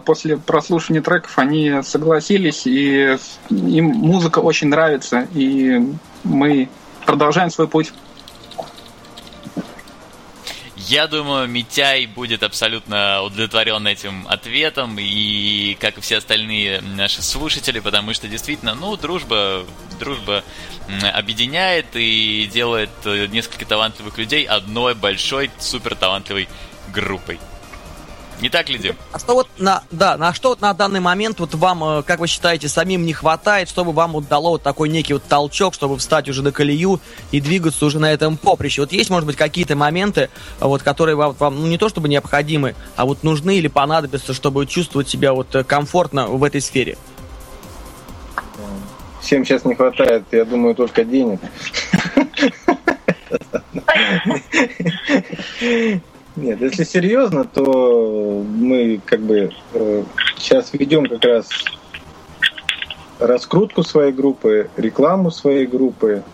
после 0.05 0.37
прослушивания 0.37 1.03
треков 1.03 1.39
они 1.39 1.81
согласились, 1.83 2.67
и 2.67 3.17
им 3.51 3.87
музыка 3.87 4.39
очень 4.39 4.69
нравится. 4.69 5.27
И 5.35 5.81
мы 6.25 6.69
продолжаем 7.05 7.51
свой 7.51 7.69
путь. 7.69 7.93
Я 10.89 11.07
думаю, 11.07 11.49
Митяй 11.49 12.07
будет 12.07 12.43
абсолютно 12.43 13.23
удовлетворен 13.23 13.87
этим 13.87 14.27
ответом, 14.29 14.97
и 14.99 15.77
как 15.81 15.97
и 15.97 16.01
все 16.03 16.19
остальные 16.19 16.83
наши 16.83 17.23
слушатели, 17.23 17.81
потому 17.81 18.13
что 18.13 18.29
действительно, 18.29 18.75
ну, 18.75 18.95
дружба, 18.97 19.65
дружба 19.99 20.45
объединяет 21.15 21.87
и 21.95 22.51
делает 22.53 22.91
э, 23.05 23.27
несколько 23.27 23.65
талантливых 23.65 24.19
людей 24.19 24.45
одной 24.45 24.95
большой 24.95 25.51
супер 25.59 25.95
талантливой 25.95 26.49
группой. 26.93 27.39
Не 28.41 28.49
так 28.49 28.69
ли, 28.69 28.79
Дим? 28.79 28.97
А 29.13 29.19
что 29.19 29.35
вот 29.35 29.49
на, 29.59 29.83
да, 29.91 30.17
на 30.17 30.35
что 30.35 30.51
вот 30.51 30.61
на 30.61 30.75
данный 30.75 31.01
момент 31.01 31.41
вот 31.41 31.55
вам, 31.55 31.85
э, 31.85 32.03
как 32.03 32.19
вы 32.21 32.27
считаете, 32.27 32.69
самим 32.69 33.07
не 33.07 33.13
хватает, 33.13 33.69
чтобы 33.69 33.93
вам 33.93 34.13
вот 34.13 34.29
дало 34.29 34.51
вот 34.51 34.63
такой 34.63 34.89
некий 34.89 35.13
вот 35.13 35.23
толчок, 35.25 35.75
чтобы 35.75 35.97
встать 35.99 36.29
уже 36.29 36.43
на 36.43 36.53
колею 36.53 37.01
и 37.31 37.41
двигаться 37.41 37.87
уже 37.87 37.99
на 37.99 38.13
этом 38.13 38.37
поприще? 38.37 38.83
Вот 38.83 38.93
есть, 38.93 39.11
может 39.11 39.27
быть, 39.27 39.37
какие-то 39.37 39.77
моменты, 39.77 40.31
вот, 40.61 40.83
которые 40.83 41.17
вам, 41.17 41.35
вам 41.39 41.61
ну, 41.61 41.67
не 41.69 41.79
то 41.79 41.89
чтобы 41.89 42.09
необходимы, 42.09 42.75
а 42.97 43.07
вот 43.07 43.23
нужны 43.23 43.57
или 43.57 43.69
понадобятся, 43.69 44.35
чтобы 44.35 44.67
чувствовать 44.67 45.09
себя 45.09 45.33
вот 45.33 45.55
э, 45.55 45.65
комфортно 45.65 46.27
в 46.27 46.43
этой 46.43 46.61
сфере? 46.61 46.99
Всем 49.21 49.45
сейчас 49.45 49.65
не 49.65 49.75
хватает, 49.75 50.25
я 50.33 50.45
думаю, 50.45 50.75
только 50.75 51.05
денег. 51.05 51.41
Нет, 56.37 56.61
если 56.61 56.83
серьезно, 56.83 57.45
то 57.45 58.45
мы 58.45 59.01
как 59.05 59.21
бы 59.21 59.53
э, 59.73 60.05
сейчас 60.37 60.73
ведем 60.73 61.07
как 61.07 61.25
раз 61.25 61.49
раскрутку 63.21 63.85
своей 63.85 64.13
группы, 64.13 64.69
рекламу 64.77 65.31
своей 65.31 65.67
группы. 65.67 66.25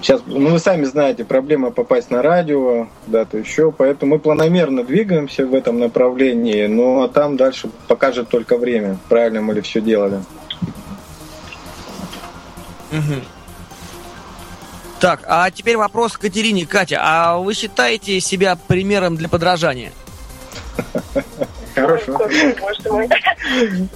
Сейчас, 0.00 0.22
ну 0.26 0.50
вы 0.50 0.60
сами 0.60 0.84
знаете, 0.84 1.24
проблема 1.24 1.72
попасть 1.72 2.10
на 2.12 2.22
радио, 2.22 2.86
да, 3.08 3.24
то 3.24 3.36
еще, 3.36 3.72
поэтому 3.72 4.14
мы 4.14 4.20
планомерно 4.20 4.84
двигаемся 4.84 5.44
в 5.44 5.54
этом 5.54 5.80
направлении, 5.80 6.66
но 6.66 7.08
там 7.08 7.36
дальше 7.36 7.68
покажет 7.88 8.28
только 8.28 8.56
время, 8.56 8.96
правильно 9.08 9.40
мы 9.40 9.54
ли 9.54 9.60
все 9.60 9.80
делали. 9.80 10.20
Угу. 12.92 13.37
Так, 15.00 15.20
а 15.26 15.50
теперь 15.50 15.76
вопрос 15.76 16.16
к 16.16 16.20
Катерине. 16.20 16.66
Катя, 16.66 16.98
а 17.00 17.36
вы 17.38 17.54
считаете 17.54 18.20
себя 18.20 18.56
примером 18.56 19.16
для 19.16 19.28
подражания? 19.28 19.92
Хорошо. 21.74 22.18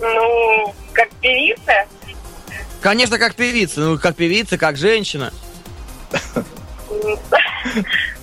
Ну, 0.01 0.75
как 0.93 1.11
певица, 1.21 1.87
Конечно, 2.83 3.17
как 3.19 3.37
певица. 3.37 3.81
Ну, 3.81 3.99
как 3.99 4.17
певица, 4.17 4.59
как 4.59 4.77
женщина. 4.77 5.33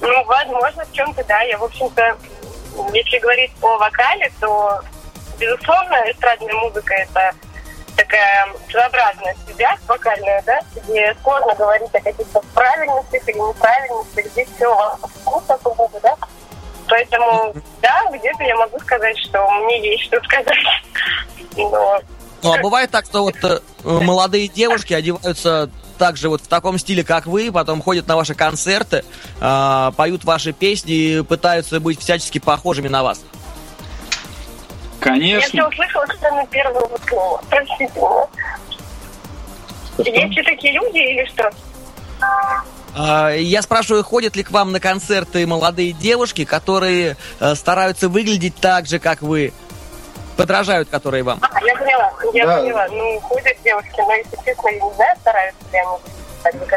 Ну, 0.02 0.26
возможно, 0.26 0.86
в 0.86 0.92
чем-то, 0.92 1.24
да. 1.28 1.42
Я, 1.42 1.58
в 1.58 1.64
общем-то, 1.64 2.18
если 2.94 3.18
говорить 3.20 3.52
о 3.62 3.78
вокале, 3.78 4.32
то, 4.40 4.80
безусловно, 5.40 5.96
эстрадная 6.10 6.54
музыка– 6.54 6.94
это 7.10 7.34
такая 8.10 8.48
своеобразная 8.70 9.36
связь 9.56 9.80
вокальная, 9.88 10.44
да, 10.46 10.60
где 10.84 11.16
сложно 11.24 11.54
говорить 11.56 11.94
о 11.94 12.00
каких-то 12.00 12.42
правильностях 12.54 13.28
или 13.28 13.38
неправильностях, 13.38 14.26
здесь 14.32 14.48
все 14.56 14.98
вкусно 15.22 15.58
сугубо, 15.64 16.00
да. 16.02 16.16
Поэтому, 16.88 17.54
да, 17.82 18.06
где-то 18.12 18.44
я 18.44 18.56
могу 18.56 18.80
сказать, 18.80 19.18
что 19.20 19.48
мне 19.62 19.92
есть 19.92 20.06
что 20.06 20.20
сказать. 20.24 20.58
Но... 21.56 22.00
Ну, 22.42 22.54
а 22.54 22.58
бывает 22.60 22.90
так, 22.90 23.06
что 23.06 23.24
вот 23.24 23.36
э, 23.44 23.60
молодые 23.84 24.48
девушки 24.48 24.94
одеваются 24.94 25.70
также 25.98 26.30
вот 26.30 26.42
в 26.42 26.48
таком 26.48 26.78
стиле, 26.80 27.04
как 27.04 27.26
вы, 27.28 27.52
потом 27.52 27.82
ходят 27.82 28.08
на 28.08 28.16
ваши 28.16 28.34
концерты, 28.34 29.04
э, 29.42 29.92
поют 29.96 30.24
ваши 30.24 30.54
песни 30.54 30.94
и 30.94 31.22
пытаются 31.22 31.80
быть 31.80 32.00
всячески 32.00 32.40
похожими 32.40 32.88
на 32.88 33.04
вас. 33.04 33.22
Конечно. 35.00 35.58
Я 35.58 35.64
все 35.64 35.68
услышала, 35.68 36.06
что 36.08 36.32
на 36.32 36.46
первое 36.48 36.88
слово. 37.08 37.42
Простите 37.50 37.92
меня. 37.96 38.28
Есть 39.98 40.38
ли 40.38 40.44
такие 40.44 40.74
люди 40.74 40.98
или 40.98 41.26
что? 41.26 41.50
А, 42.96 43.32
я 43.32 43.62
спрашиваю, 43.62 44.04
ходят 44.04 44.36
ли 44.36 44.44
к 44.44 44.52
вам 44.52 44.72
на 44.72 44.80
концерты 44.80 45.46
молодые 45.46 45.92
девушки, 45.92 46.46
которые 46.46 47.18
э, 47.40 47.56
стараются 47.56 48.10
выглядеть 48.10 48.56
так 48.56 48.88
же, 48.88 49.00
как 49.00 49.22
вы? 49.22 49.54
Подражают, 50.38 50.90
которые 50.90 51.24
вам? 51.24 51.40
А, 51.42 51.64
я 51.64 51.76
поняла, 51.76 52.14
я 52.34 52.46
да. 52.48 52.58
поняла. 52.58 52.88
Ну, 52.90 53.20
ходят 53.22 53.58
девушки, 53.64 53.98
но, 53.98 54.14
если 54.14 54.38
честно, 54.46 54.70
я 54.70 54.80
не 54.80 54.94
знаю, 54.96 55.18
стараются 55.20 55.64
ли 55.72 55.80
они 55.80 55.98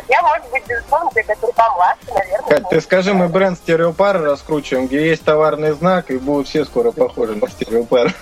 я, 0.09 0.23
может 0.23 0.51
быть, 0.51 0.63
безусловно, 0.69 1.11
которые 1.11 1.53
помладше, 1.55 2.07
наверное. 2.15 2.49
Кать, 2.49 2.69
ты 2.71 2.81
скажи, 2.81 3.15
мы 3.15 3.29
бренд 3.29 3.59
стереопары 3.59 4.21
раскручиваем, 4.21 4.87
где 4.87 5.09
есть 5.09 5.25
товарный 5.25 5.73
знак, 5.73 6.11
и 6.11 6.19
будут 6.19 6.49
все 6.49 6.65
скоро 6.65 6.93
похожи 6.93 7.35
на 7.35 7.49
стереопары. 7.49 8.13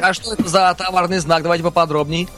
А 0.00 0.12
что 0.12 0.34
это 0.34 0.48
за 0.48 0.74
товарный 0.74 1.18
знак? 1.18 1.42
Давайте 1.42 1.64
поподробнее. 1.64 2.28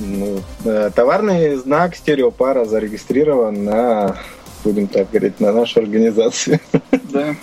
Ну, 0.00 0.42
э, 0.64 0.90
товарный 0.94 1.56
знак 1.56 1.96
стереопара 1.96 2.64
зарегистрирован 2.64 3.64
на, 3.64 4.16
будем 4.62 4.86
так 4.86 5.10
говорить, 5.10 5.40
на 5.40 5.52
нашу 5.52 5.80
организацию. 5.80 6.60
Да. 7.04 7.34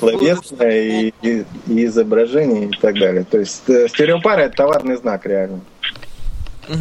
Словесное 0.00 0.82
и, 0.82 1.12
и, 1.22 1.44
и 1.66 1.84
изображение 1.86 2.66
и 2.66 2.76
так 2.80 2.94
далее. 2.98 3.24
То 3.24 3.38
есть 3.38 3.68
э, 3.68 3.88
стереопара 3.88 4.42
это 4.42 4.56
товарный 4.56 4.96
знак 4.96 5.26
реально. 5.26 5.60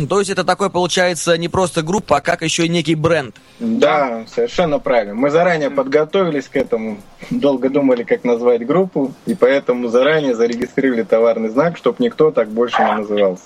То 0.10 0.20
есть 0.20 0.32
это 0.32 0.44
такой 0.44 0.70
получается 0.70 1.38
не 1.38 1.50
просто 1.50 1.82
группа, 1.82 2.18
а 2.18 2.22
как 2.22 2.42
еще 2.42 2.66
и 2.66 2.70
некий 2.70 2.96
бренд. 2.96 3.36
Да, 3.60 4.26
совершенно 4.34 4.80
правильно. 4.80 5.14
Мы 5.14 5.30
заранее 5.30 5.70
подготовились 5.70 6.48
к 6.48 6.56
этому, 6.56 7.00
долго 7.30 7.70
думали, 7.70 8.04
как 8.04 8.24
назвать 8.24 8.66
группу, 8.66 9.14
и 9.26 9.36
поэтому 9.36 9.90
заранее 9.90 10.36
зарегистрировали 10.36 11.04
товарный 11.04 11.50
знак, 11.50 11.78
чтобы 11.78 11.98
никто 12.00 12.32
так 12.32 12.50
больше 12.50 12.82
не 12.82 12.96
назывался. 12.96 13.44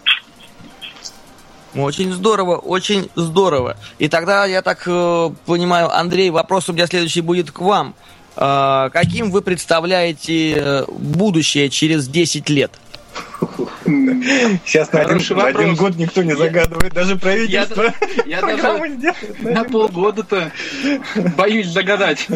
Очень 1.76 2.12
здорово, 2.12 2.56
очень 2.56 3.10
здорово. 3.16 3.78
И 4.00 4.08
тогда, 4.08 4.46
я 4.46 4.62
так 4.62 4.84
э, 4.88 5.30
понимаю, 5.46 5.96
Андрей, 5.96 6.30
вопрос 6.32 6.70
у 6.70 6.74
меня 6.74 6.88
следующий 6.88 7.22
будет 7.22 7.52
к 7.52 7.60
вам. 7.60 7.94
Э, 8.38 8.90
каким 8.94 9.32
вы 9.32 9.42
представляете 9.42 10.54
э, 10.54 10.86
будущее 10.88 11.70
через 11.70 12.08
10 12.08 12.50
лет? 12.50 12.72
Сейчас 14.66 14.92
на 14.92 15.02
один, 15.02 15.38
на 15.38 15.46
один 15.46 15.76
год 15.76 15.96
никто 15.96 16.22
не 16.22 16.36
загадывает, 16.36 16.94
даже 16.94 17.16
правительство. 17.16 17.94
Я, 18.26 18.40
я 18.40 18.42
даже 18.42 19.16
на 19.40 19.64
полгода-то 19.64 20.52
боюсь 21.36 21.68
загадать. 21.68 22.28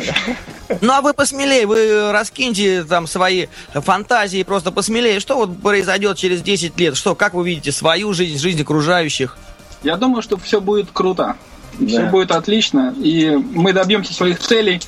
Ну 0.79 0.93
а 0.93 1.01
вы 1.01 1.13
посмелее, 1.13 1.67
вы 1.67 2.11
раскиньте 2.11 2.83
там 2.83 3.05
свои 3.05 3.47
фантазии 3.73 4.41
просто 4.43 4.71
посмелее. 4.71 5.19
Что 5.19 5.35
вот 5.35 5.61
произойдет 5.61 6.17
через 6.17 6.41
10 6.41 6.79
лет? 6.79 6.95
Что, 6.95 7.13
как 7.13 7.33
вы 7.33 7.45
видите 7.45 7.71
свою 7.71 8.13
жизнь, 8.13 8.39
жизнь 8.39 8.61
окружающих? 8.61 9.37
Я 9.83 9.97
думаю, 9.97 10.21
что 10.21 10.37
все 10.37 10.61
будет 10.61 10.89
круто. 10.91 11.35
Да. 11.79 11.87
Все 11.87 12.05
будет 12.05 12.31
отлично. 12.31 12.95
И 12.97 13.29
мы 13.29 13.73
добьемся 13.73 14.13
своих 14.13 14.39
целей. 14.39 14.81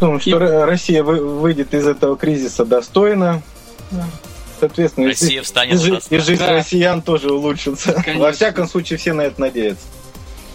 Думаю, 0.00 0.20
что 0.20 0.30
и... 0.30 0.64
Россия 0.64 1.02
выйдет 1.02 1.74
из 1.74 1.86
этого 1.86 2.16
кризиса 2.16 2.64
достойно. 2.64 3.42
Соответственно, 4.58 5.08
Россия 5.08 5.40
и, 5.40 5.44
встанет 5.44 6.10
и, 6.10 6.14
и 6.14 6.18
жизнь 6.18 6.40
да. 6.40 6.52
россиян 6.52 7.02
тоже 7.02 7.32
улучшится. 7.32 7.92
Конечно. 7.92 8.22
Во 8.22 8.32
всяком 8.32 8.68
случае, 8.68 8.98
все 8.98 9.12
на 9.12 9.22
это 9.22 9.40
надеются. 9.40 9.84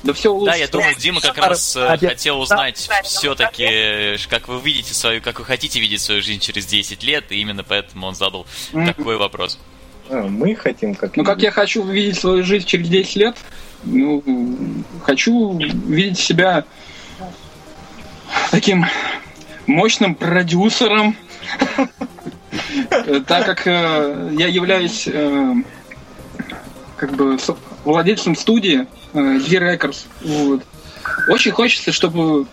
Да 0.03 0.13
все 0.13 0.31
улучшится. 0.31 0.57
Да, 0.57 0.63
я 0.63 0.67
думаю, 0.67 0.95
Дима 0.97 1.21
как 1.21 1.37
раз 1.37 1.75
э, 1.75 1.97
хотел 1.97 2.39
узнать 2.39 2.89
все-таки, 3.03 4.17
как 4.29 4.47
вы 4.47 4.59
видите 4.61 4.93
свою, 4.93 5.21
как 5.21 5.39
вы 5.39 5.45
хотите 5.45 5.79
видеть 5.79 6.01
свою 6.01 6.21
жизнь 6.21 6.39
через 6.39 6.65
10 6.65 7.03
лет, 7.03 7.25
и 7.31 7.39
именно 7.39 7.63
поэтому 7.63 8.07
он 8.07 8.15
задал 8.15 8.45
такой 8.71 9.17
вопрос. 9.17 9.59
А, 10.09 10.23
мы 10.23 10.55
хотим 10.55 10.95
как... 10.95 11.15
Ну, 11.15 11.23
как 11.23 11.41
я 11.41 11.51
хочу 11.51 11.83
видеть 11.83 12.17
свою 12.17 12.43
жизнь 12.43 12.65
через 12.65 12.87
10 12.87 13.15
лет? 13.17 13.37
Ну, 13.83 14.23
хочу 15.03 15.57
видеть 15.57 16.19
себя 16.19 16.65
таким 18.51 18.85
мощным 19.67 20.15
продюсером, 20.15 21.15
так 23.27 23.45
как 23.45 23.67
э, 23.67 24.29
я 24.37 24.47
являюсь 24.47 25.07
э, 25.07 25.53
как 26.97 27.11
бы 27.13 27.37
владельцем 27.85 28.35
студии 28.35 28.87
э, 29.13 29.17
Records, 29.17 30.05
вот. 30.21 30.63
очень 31.27 31.51
хочется, 31.51 31.91
чтобы 31.91 32.47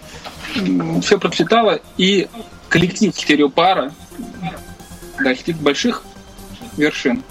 все 1.03 1.19
процветало 1.19 1.81
и 1.97 2.29
коллектив 2.69 3.15
стереопара 3.15 3.93
достиг 5.19 5.57
больших 5.57 6.03
вершин. 6.77 7.23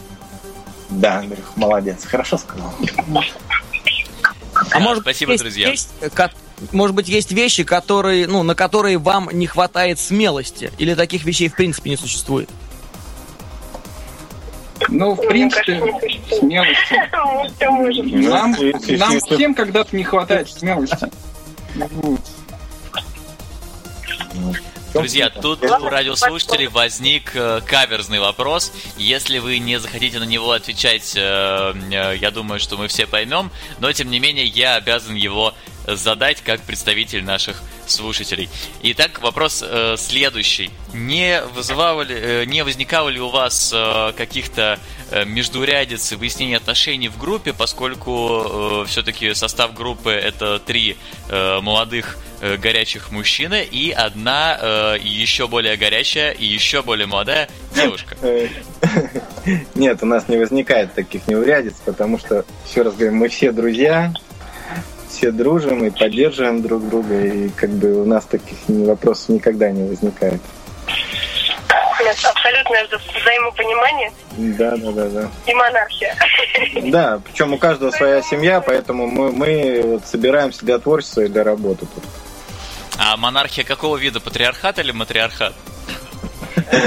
Да, 0.89 1.19
Андрюх, 1.19 1.55
молодец, 1.55 2.05
хорошо 2.05 2.37
сказал. 2.37 2.73
А 4.71 4.79
может, 4.79 5.01
Спасибо, 5.01 5.33
есть, 5.33 5.43
друзья. 5.43 5.69
Есть, 5.69 5.91
может 6.71 6.95
быть, 6.95 7.07
есть 7.07 7.31
вещи, 7.31 7.63
которые, 7.63 8.27
ну, 8.27 8.43
на 8.43 8.55
которые 8.55 8.97
вам 8.97 9.29
не 9.31 9.47
хватает 9.47 9.99
смелости? 9.99 10.71
Или 10.77 10.93
таких 10.93 11.25
вещей 11.25 11.49
в 11.49 11.55
принципе 11.55 11.89
не 11.91 11.97
существует? 11.97 12.49
Ну, 14.89 15.13
в 15.13 15.27
принципе, 15.27 15.79
смелости. 16.29 16.95
Нам, 18.29 18.55
нам 18.99 19.19
всем 19.19 19.55
когда-то 19.55 19.95
не 19.95 20.03
хватает 20.03 20.49
смелости. 20.49 21.09
Друзья, 24.95 25.29
тут 25.29 25.61
у 25.61 25.89
радиослушателей 25.89 26.67
возник 26.67 27.35
э, 27.35 27.59
каверзный 27.65 28.19
вопрос. 28.21 28.71
Если 28.97 29.39
вы 29.39 29.59
не 29.59 29.77
захотите 29.77 30.19
на 30.19 30.23
него 30.23 30.51
отвечать, 30.51 31.13
э, 31.17 31.73
э, 31.91 32.15
я 32.15 32.31
думаю, 32.31 32.61
что 32.61 32.77
мы 32.77 32.87
все 32.87 33.05
поймем, 33.05 33.51
но 33.79 33.91
тем 33.91 34.09
не 34.09 34.19
менее 34.19 34.45
я 34.45 34.75
обязан 34.75 35.15
его 35.15 35.53
задать 35.85 36.41
как 36.41 36.61
представитель 36.61 37.23
наших 37.23 37.61
слушателей. 37.87 38.49
Итак, 38.81 39.21
вопрос 39.21 39.63
э, 39.65 39.95
следующий. 39.97 40.71
Не, 40.93 41.41
вызывало 41.41 42.01
ли, 42.01 42.15
э, 42.15 42.45
не 42.45 42.63
возникало 42.63 43.09
ли 43.09 43.19
у 43.19 43.29
вас 43.29 43.71
э, 43.73 44.13
каких-то 44.15 44.79
э, 45.11 45.25
междурядиц 45.25 46.11
и 46.11 46.15
выяснения 46.15 46.57
отношений 46.57 47.09
в 47.09 47.17
группе, 47.17 47.53
поскольку 47.53 48.83
э, 48.83 48.85
все-таки 48.87 49.33
состав 49.33 49.73
группы 49.73 50.11
это 50.11 50.59
три 50.59 50.97
э, 51.29 51.59
молодых 51.61 52.17
э, 52.41 52.57
горячих 52.57 53.11
мужчины 53.11 53.63
и 53.63 53.91
одна 53.91 54.57
э, 54.59 54.97
еще 55.01 55.47
более 55.47 55.77
горячая 55.77 56.31
и 56.31 56.45
еще 56.45 56.81
более 56.81 57.07
молодая 57.07 57.49
девушка? 57.73 58.15
Нет, 59.75 59.99
у 60.01 60.05
нас 60.05 60.27
не 60.27 60.37
возникает 60.37 60.93
таких 60.93 61.27
неурядиц, 61.27 61.75
потому 61.85 62.17
что, 62.17 62.45
еще 62.67 62.81
раз 62.81 62.95
говорю, 62.95 63.15
мы 63.15 63.29
все 63.29 63.51
друзья, 63.51 64.13
все 65.09 65.31
дружим 65.31 65.85
и 65.85 65.89
поддерживаем 65.89 66.61
друг 66.61 66.87
друга, 66.87 67.25
и 67.25 67.49
как 67.49 67.69
бы 67.71 68.01
у 68.01 68.05
нас 68.05 68.25
таких 68.25 68.57
вопросов 68.67 69.29
никогда 69.29 69.71
не 69.71 69.87
возникает. 69.87 70.41
Абсолютное 72.09 72.87
взаимопонимание. 72.87 74.11
Да, 74.37 74.75
да, 74.77 74.91
да, 74.91 75.09
да. 75.09 75.31
И 75.45 75.53
монархия. 75.53 76.15
Да, 76.91 77.21
причем 77.25 77.53
у 77.53 77.57
каждого 77.57 77.91
своя 77.91 78.21
семья, 78.21 78.61
поэтому 78.61 79.07
мы, 79.07 79.31
мы 79.31 79.81
вот 79.83 80.05
собираемся 80.05 80.65
для 80.65 80.77
творчества 80.79 81.21
и 81.21 81.27
для 81.27 81.43
работы 81.43 81.85
тут. 81.85 82.03
А 82.97 83.17
монархия 83.17 83.63
какого 83.63 83.97
вида? 83.97 84.19
Патриархат 84.19 84.79
или 84.79 84.91
матриархат? 84.91 85.53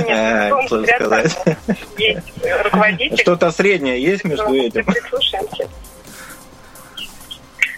Нет, 0.05 0.53
сложно 0.69 0.87
сказать. 0.87 1.39
Есть 1.99 2.27
руководитель. 2.65 3.19
Что-то 3.19 3.51
среднее 3.51 4.03
есть 4.03 4.25
между 4.25 4.53
этим? 4.55 4.85
Прислушаемся. 4.85 5.69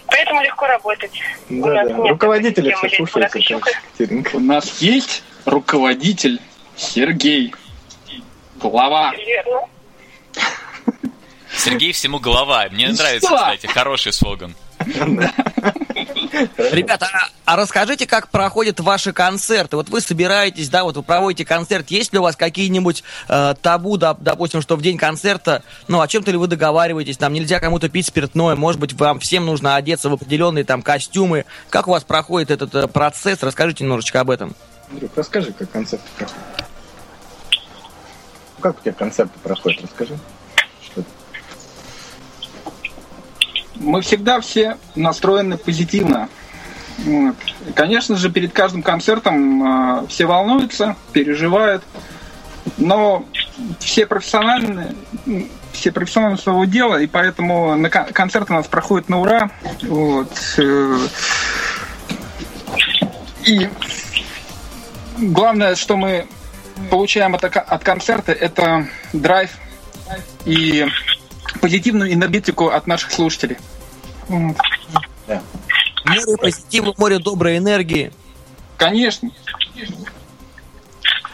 Поэтому 0.07 0.42
легко 0.42 0.66
работать. 0.66 1.12
Да, 1.48 1.85
да. 1.85 1.96
Руководители 1.96 2.72
все 2.74 3.07
слушаются. 3.07 3.61
У 4.35 4.40
нас 4.40 4.81
есть 4.81 5.22
руководитель 5.44 6.40
Сергей. 6.80 7.54
Глава. 8.56 9.12
Верно. 9.14 9.60
Сергей 11.56 11.92
всему 11.92 12.18
голова. 12.18 12.66
Мне 12.70 12.88
нравится, 12.88 13.28
кстати, 13.34 13.66
хороший 13.66 14.12
слоган. 14.12 14.54
Ребята, 16.56 17.06
а, 17.12 17.28
а 17.44 17.56
расскажите, 17.56 18.06
как 18.06 18.30
проходят 18.30 18.80
ваши 18.80 19.12
концерты? 19.12 19.76
Вот 19.76 19.90
вы 19.90 20.00
собираетесь, 20.00 20.70
да, 20.70 20.84
вот 20.84 20.96
вы 20.96 21.02
проводите 21.02 21.44
концерт. 21.44 21.90
Есть 21.90 22.14
ли 22.14 22.18
у 22.18 22.22
вас 22.22 22.34
какие-нибудь 22.34 23.04
э, 23.28 23.54
табу, 23.60 23.98
да, 23.98 24.16
допустим, 24.18 24.62
что 24.62 24.76
в 24.76 24.82
день 24.82 24.96
концерта, 24.96 25.62
ну, 25.86 26.00
о 26.00 26.08
чем-то 26.08 26.30
ли 26.30 26.38
вы 26.38 26.46
договариваетесь? 26.46 27.18
Там 27.18 27.34
нельзя 27.34 27.60
кому-то 27.60 27.90
пить 27.90 28.06
спиртное, 28.06 28.56
может 28.56 28.80
быть, 28.80 28.94
вам 28.94 29.20
всем 29.20 29.44
нужно 29.44 29.76
одеться 29.76 30.08
в 30.08 30.14
определенные 30.14 30.64
там 30.64 30.80
костюмы. 30.80 31.44
Как 31.68 31.86
у 31.88 31.90
вас 31.90 32.04
проходит 32.04 32.50
этот 32.50 32.74
э, 32.74 32.88
процесс? 32.88 33.42
Расскажите 33.42 33.84
немножечко 33.84 34.20
об 34.20 34.30
этом. 34.30 34.56
Андрюх, 34.90 35.10
расскажи, 35.14 35.52
как 35.52 35.70
концерты 35.70 36.06
проходят. 36.16 36.59
Как 38.60 38.78
у 38.78 38.82
тебя 38.82 38.92
концерты 38.92 39.32
проходят, 39.42 39.82
расскажи. 39.82 40.18
Мы 43.76 44.02
всегда 44.02 44.40
все 44.40 44.76
настроены 44.94 45.56
позитивно. 45.56 46.28
Вот. 46.98 47.34
Конечно 47.74 48.16
же, 48.16 48.30
перед 48.30 48.52
каждым 48.52 48.82
концертом 48.82 50.02
э, 50.02 50.06
все 50.08 50.26
волнуются, 50.26 50.96
переживают, 51.12 51.82
но 52.76 53.24
все 53.78 54.04
профессиональные, 54.04 54.94
все 55.72 55.92
профессионалы 55.92 56.36
своего 56.36 56.66
дела, 56.66 57.00
и 57.00 57.06
поэтому 57.06 57.74
на 57.76 57.88
кон- 57.88 58.12
концерты 58.12 58.52
у 58.52 58.56
нас 58.56 58.66
проходят 58.66 59.08
на 59.08 59.18
ура. 59.22 59.50
Вот. 59.82 60.30
э, 60.58 60.98
И 63.46 63.70
главное, 65.16 65.74
что 65.74 65.96
мы 65.96 66.26
получаем 66.88 67.34
от, 67.34 67.44
от 67.44 67.84
концерта, 67.84 68.32
это 68.32 68.88
драйв 69.12 69.50
и 70.44 70.86
позитивную 71.60 72.12
энергетику 72.12 72.68
от 72.68 72.86
наших 72.86 73.10
слушателей. 73.12 73.56
Вот. 74.28 74.56
Море 76.04 76.36
позитива, 76.38 76.94
море 76.96 77.18
доброй 77.18 77.58
энергии. 77.58 78.12
Конечно. 78.76 79.30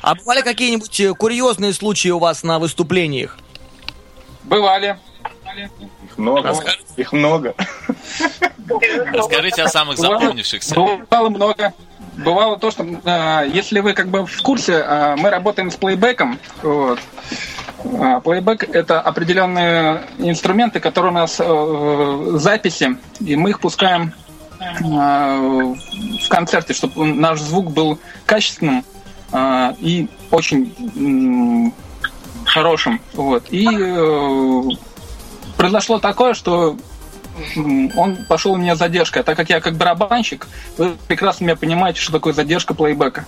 А 0.02 0.14
бывали 0.14 0.42
какие-нибудь 0.42 1.00
э, 1.00 1.14
курьезные 1.14 1.72
случаи 1.72 2.11
у 2.11 2.18
вас 2.18 2.42
на 2.42 2.59
выступлениях? 2.59 3.38
Бывали. 4.44 4.98
Их 6.04 6.18
много. 6.18 6.54
Их 6.96 7.12
много. 7.12 7.54
Расскажите 9.12 9.62
о 9.62 9.68
самых 9.68 9.98
запомнившихся. 9.98 10.74
Бывало 10.74 11.28
много. 11.28 11.72
Бывало 12.16 12.59
то, 12.59 12.70
что 12.70 12.85
э, 12.85 13.50
если 13.52 13.81
вы 13.81 13.92
как 13.92 14.09
бы 14.09 14.24
в 14.26 14.42
курсе, 14.42 14.74
э, 14.74 15.16
мы 15.16 15.31
работаем 15.31 15.70
с 15.70 15.76
плейбеком. 15.76 16.38
Вот. 16.62 16.98
А, 18.00 18.20
Плейбек 18.20 18.64
это 18.74 19.00
определенные 19.00 20.02
инструменты, 20.18 20.81
которые 20.81 21.12
у 21.12 21.14
нас 21.14 21.37
э, 21.38 22.37
записи, 22.38 22.96
и 23.20 23.37
мы 23.37 23.50
их 23.50 23.61
пускаем 23.61 24.12
э, 24.61 25.74
в 26.24 26.29
концерте, 26.29 26.72
чтобы 26.72 27.07
наш 27.07 27.40
звук 27.40 27.70
был 27.70 27.98
качественным 28.24 28.85
э, 29.33 29.72
и 29.79 30.09
очень 30.31 30.74
м, 30.96 31.74
хорошим. 32.44 33.00
Вот. 33.14 33.44
И 33.50 33.68
э, 33.68 34.62
произошло 35.57 35.98
такое, 35.98 36.35
что 36.35 36.76
он 37.96 38.16
пошел 38.29 38.53
у 38.53 38.57
меня 38.57 38.77
с 38.77 38.79
задержкой. 38.79 39.22
А 39.22 39.25
так 39.25 39.37
как 39.37 39.49
я 39.51 39.61
как 39.61 39.77
барабанщик, 39.77 40.46
вы 40.77 40.96
прекрасно 41.09 41.44
меня 41.44 41.57
понимаете, 41.57 42.01
что 42.01 42.12
такое 42.12 42.33
задержка 42.33 42.75
плейбека. 42.75 43.25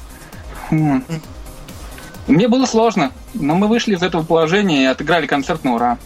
Мне 0.70 2.48
было 2.48 2.66
сложно, 2.66 3.12
но 3.34 3.54
мы 3.54 3.68
вышли 3.68 3.94
из 3.94 4.02
этого 4.02 4.22
положения 4.22 4.82
и 4.82 4.86
отыграли 4.86 5.26
концерт 5.26 5.64
на 5.64 5.74
ура. 5.74 5.98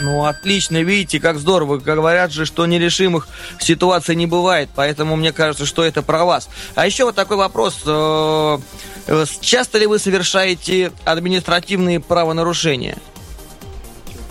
Ну, 0.00 0.24
отлично, 0.24 0.82
видите, 0.82 1.20
как 1.20 1.38
здорово. 1.38 1.78
Говорят 1.78 2.30
же, 2.30 2.44
что 2.44 2.66
нерешимых 2.66 3.28
ситуаций 3.58 4.14
не 4.14 4.26
бывает, 4.26 4.68
поэтому 4.74 5.16
мне 5.16 5.32
кажется, 5.32 5.64
что 5.64 5.84
это 5.84 6.02
про 6.02 6.24
вас. 6.24 6.48
А 6.74 6.84
еще 6.84 7.04
вот 7.04 7.14
такой 7.14 7.38
вопрос. 7.38 7.80
э, 7.86 8.58
э, 9.06 9.24
Часто 9.40 9.78
ли 9.78 9.86
вы 9.86 9.98
совершаете 9.98 10.92
административные 11.04 12.00
правонарушения? 12.00 12.98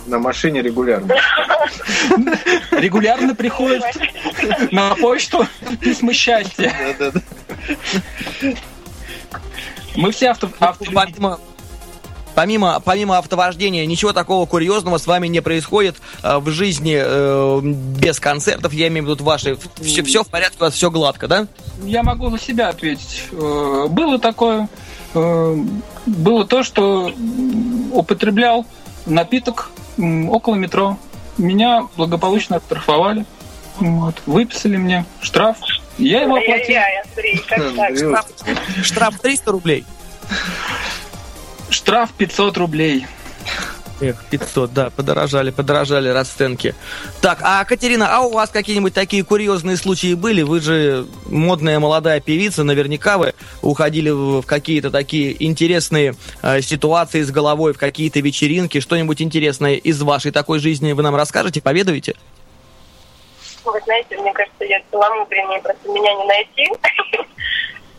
На 0.06 0.18
машине 0.18 0.62
регулярно. 0.62 1.14
Регулярно 2.70 3.34
приходят 3.34 3.82
на 4.70 4.94
почту 4.94 5.46
письма 5.80 6.12
счастья. 6.12 6.72
Да-да-да. 6.98 7.20
Мы 9.96 10.12
все 10.12 10.30
авто... 10.30 10.48
Помимо, 10.92 11.40
помимо, 12.34 12.80
помимо 12.84 13.18
автовождения, 13.18 13.84
ничего 13.86 14.12
такого 14.12 14.46
курьезного 14.46 14.98
с 14.98 15.06
вами 15.06 15.26
не 15.26 15.40
происходит 15.40 15.96
э, 16.22 16.38
в 16.38 16.50
жизни 16.50 16.96
э, 16.98 17.60
без 17.64 18.20
концертов, 18.20 18.72
я 18.74 18.88
имею 18.88 19.06
в 19.06 19.08
виду 19.10 19.24
ваши. 19.24 19.56
Все, 19.80 20.02
все 20.02 20.22
в 20.22 20.28
порядке, 20.28 20.56
у 20.60 20.64
вас 20.64 20.74
все 20.74 20.90
гладко, 20.90 21.26
да? 21.28 21.46
Я 21.82 22.02
могу 22.02 22.30
за 22.30 22.38
себя 22.38 22.68
ответить. 22.68 23.22
Э, 23.32 23.86
Было 23.88 24.18
такое. 24.18 24.68
э, 25.14 25.56
Было 26.04 26.46
то, 26.46 26.62
что 26.62 27.10
употреблял 27.92 28.66
напиток 29.06 29.70
около 29.98 30.54
метро. 30.54 30.98
Меня 31.38 31.86
благополучно 31.96 32.56
оштрафовали. 32.56 33.24
Вот. 33.78 34.22
Выписали 34.26 34.76
мне 34.76 35.04
штраф. 35.20 35.58
Я 35.98 36.22
его 36.22 36.36
оплатил. 36.36 36.76
Ай-яй-яй, 36.76 37.02
Андрей, 37.02 37.44
как 37.46 37.58
так? 37.58 37.90
Андрюх, 37.90 38.84
Штраф 38.84 39.18
300 39.18 39.50
рублей. 39.50 39.84
Штраф 41.70 42.12
500 42.12 42.56
рублей. 42.58 43.06
Эх, 43.98 44.24
500, 44.30 44.72
да, 44.74 44.90
подорожали, 44.90 45.50
подорожали 45.50 46.10
расценки. 46.10 46.74
Так, 47.22 47.38
а 47.42 47.64
Катерина, 47.64 48.14
а 48.14 48.20
у 48.20 48.30
вас 48.30 48.50
какие-нибудь 48.50 48.92
такие 48.92 49.24
курьезные 49.24 49.78
случаи 49.78 50.12
были? 50.12 50.42
Вы 50.42 50.60
же 50.60 51.06
модная 51.24 51.78
молодая 51.80 52.20
певица, 52.20 52.62
наверняка 52.62 53.16
вы 53.16 53.32
уходили 53.62 54.10
в 54.10 54.42
какие-то 54.42 54.90
такие 54.90 55.42
интересные 55.42 56.14
э, 56.42 56.60
ситуации 56.60 57.22
с 57.22 57.30
головой, 57.30 57.72
в 57.72 57.78
какие-то 57.78 58.20
вечеринки. 58.20 58.80
Что-нибудь 58.80 59.22
интересное 59.22 59.76
из 59.76 60.02
вашей 60.02 60.30
такой 60.30 60.58
жизни 60.58 60.92
вы 60.92 61.02
нам 61.02 61.16
расскажете, 61.16 61.62
поведаете? 61.62 62.16
Вы 63.64 63.80
знаете, 63.84 64.18
мне 64.18 64.32
кажется, 64.34 64.64
я 64.64 64.80
целомудреннее, 64.90 65.60
просто 65.62 65.88
меня 65.88 66.12
не 66.14 66.24
найти. 66.26 66.68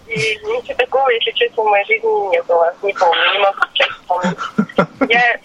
И 0.08 0.40
ничего 0.46 0.76
такого, 0.76 1.10
если 1.10 1.32
честно, 1.32 1.64
в 1.64 1.66
моей 1.66 1.86
жизни 1.86 2.30
не 2.30 2.42
было. 2.44 2.74
Не 2.82 2.94
помню, 2.94 3.34
не 3.34 3.40
могу 3.40 3.60
сейчас 3.74 3.90
вспомнить. 3.90 5.12
Я 5.12 5.38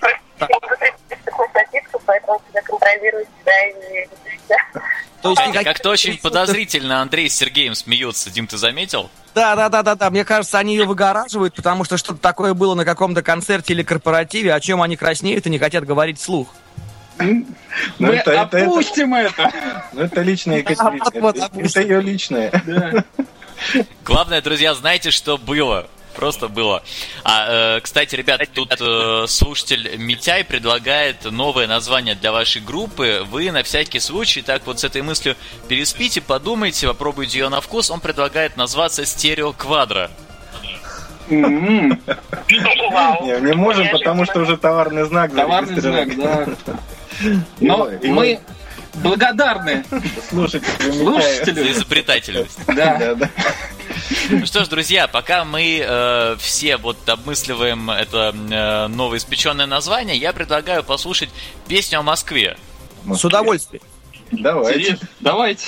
То 5.22 5.30
есть 5.30 5.46
никаких- 5.46 5.68
как-то 5.74 5.90
очень 5.90 6.18
подозрительно 6.18 7.00
Андрей 7.00 7.30
с 7.30 7.34
Сергеем 7.36 7.74
смеются. 7.76 8.28
Дим, 8.30 8.48
ты 8.48 8.56
заметил? 8.56 9.08
Да, 9.34 9.54
да, 9.54 9.68
да, 9.68 9.82
да, 9.82 9.94
да. 9.94 10.10
Мне 10.10 10.24
кажется, 10.24 10.58
они 10.58 10.74
ее 10.76 10.84
выгораживают, 10.84 11.54
потому 11.54 11.84
что 11.84 11.96
что-то 11.96 12.18
такое 12.18 12.54
было 12.54 12.74
на 12.74 12.84
каком-то 12.84 13.22
концерте 13.22 13.72
или 13.72 13.84
корпоративе, 13.84 14.52
о 14.52 14.58
чем 14.60 14.82
они 14.82 14.96
краснеют 14.96 15.46
и 15.46 15.50
не 15.50 15.58
хотят 15.60 15.84
говорить 15.86 16.18
вслух. 16.18 16.48
Ну, 17.18 17.44
Мы 17.98 18.08
это- 18.14 18.32
это- 18.32 18.56
это- 18.58 18.62
опустим 18.66 19.14
это. 19.14 19.52
Ну, 19.92 20.02
это 20.02 20.22
личное 20.22 20.58
Екатерина. 20.58 21.04
Вот, 21.14 21.36
Это-. 21.36 21.50
Это 21.60 21.80
ее 21.82 22.00
личное. 22.00 22.50
Да. 22.66 23.04
Главное, 24.04 24.42
друзья, 24.42 24.74
знаете, 24.74 25.12
что 25.12 25.38
было. 25.38 25.88
Просто 26.14 26.48
было. 26.48 26.82
А, 27.24 27.76
э, 27.76 27.80
кстати, 27.80 28.14
ребят, 28.14 28.42
тут 28.54 28.74
э, 28.80 29.24
слушатель 29.26 29.96
Митяй 29.96 30.44
предлагает 30.44 31.24
новое 31.24 31.66
название 31.66 32.14
для 32.14 32.32
вашей 32.32 32.60
группы. 32.60 33.24
Вы 33.30 33.50
на 33.50 33.62
всякий 33.62 34.00
случай 34.00 34.42
так 34.42 34.66
вот 34.66 34.80
с 34.80 34.84
этой 34.84 35.02
мыслью 35.02 35.36
переспите, 35.68 36.20
подумайте, 36.20 36.86
попробуйте 36.86 37.38
ее 37.38 37.48
на 37.48 37.60
вкус. 37.60 37.90
Он 37.90 38.00
предлагает 38.00 38.56
назваться 38.56 39.04
Стерео 39.04 39.52
Квадро. 39.52 40.10
Не, 41.28 41.98
можем, 43.54 43.88
потому 43.90 44.24
что 44.24 44.40
уже 44.40 44.56
товарный 44.56 45.04
знак 45.04 45.34
Товарный 45.34 45.80
знак, 45.80 46.08
зарегистрирован. 46.08 46.56
да. 46.66 46.74
Но 47.60 47.88
мы 48.02 48.40
благодарны 48.94 49.84
Слушайте, 50.28 50.66
За 50.80 50.92
слушателю. 50.92 51.70
изобретательность. 51.72 52.58
Да. 52.66 52.96
Да, 52.98 53.14
да. 53.14 53.30
Ну 54.30 54.46
что 54.46 54.64
ж, 54.64 54.68
друзья, 54.68 55.08
пока 55.08 55.44
мы 55.44 55.80
э, 55.84 56.36
все 56.38 56.76
вот 56.76 56.96
обмысливаем 57.08 57.90
это 57.90 58.34
э, 58.34 58.86
новоиспеченное 58.88 59.66
название, 59.66 60.16
я 60.16 60.32
предлагаю 60.32 60.82
послушать 60.84 61.30
песню 61.68 62.00
о 62.00 62.02
Москве. 62.02 62.56
С 63.10 63.24
удовольствием. 63.24 63.82
Давайте. 64.30 64.98
Давайте. 65.20 65.66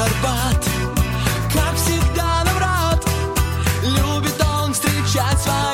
Арбат 0.00 0.64
Как 1.52 1.76
всегда 1.76 2.44
наврат 2.44 3.04
Любит 3.82 4.42
он 4.42 4.72
встречать 4.72 5.38
своих 5.38 5.69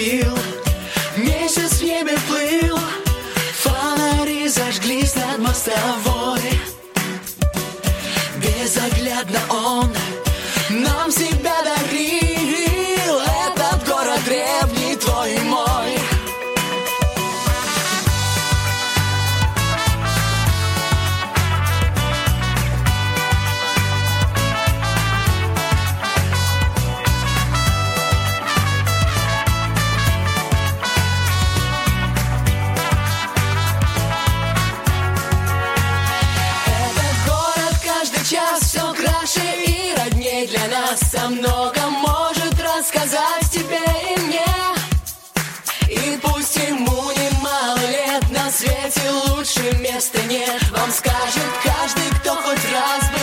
feel 0.00 0.49
свете 48.90 49.10
лучше 49.10 49.76
места 49.78 50.18
нет 50.28 50.62
Вам 50.70 50.90
скажет 50.90 51.50
каждый, 51.62 52.10
кто 52.20 52.34
хоть 52.36 52.72
раз 52.72 53.10
бывал 53.10 53.19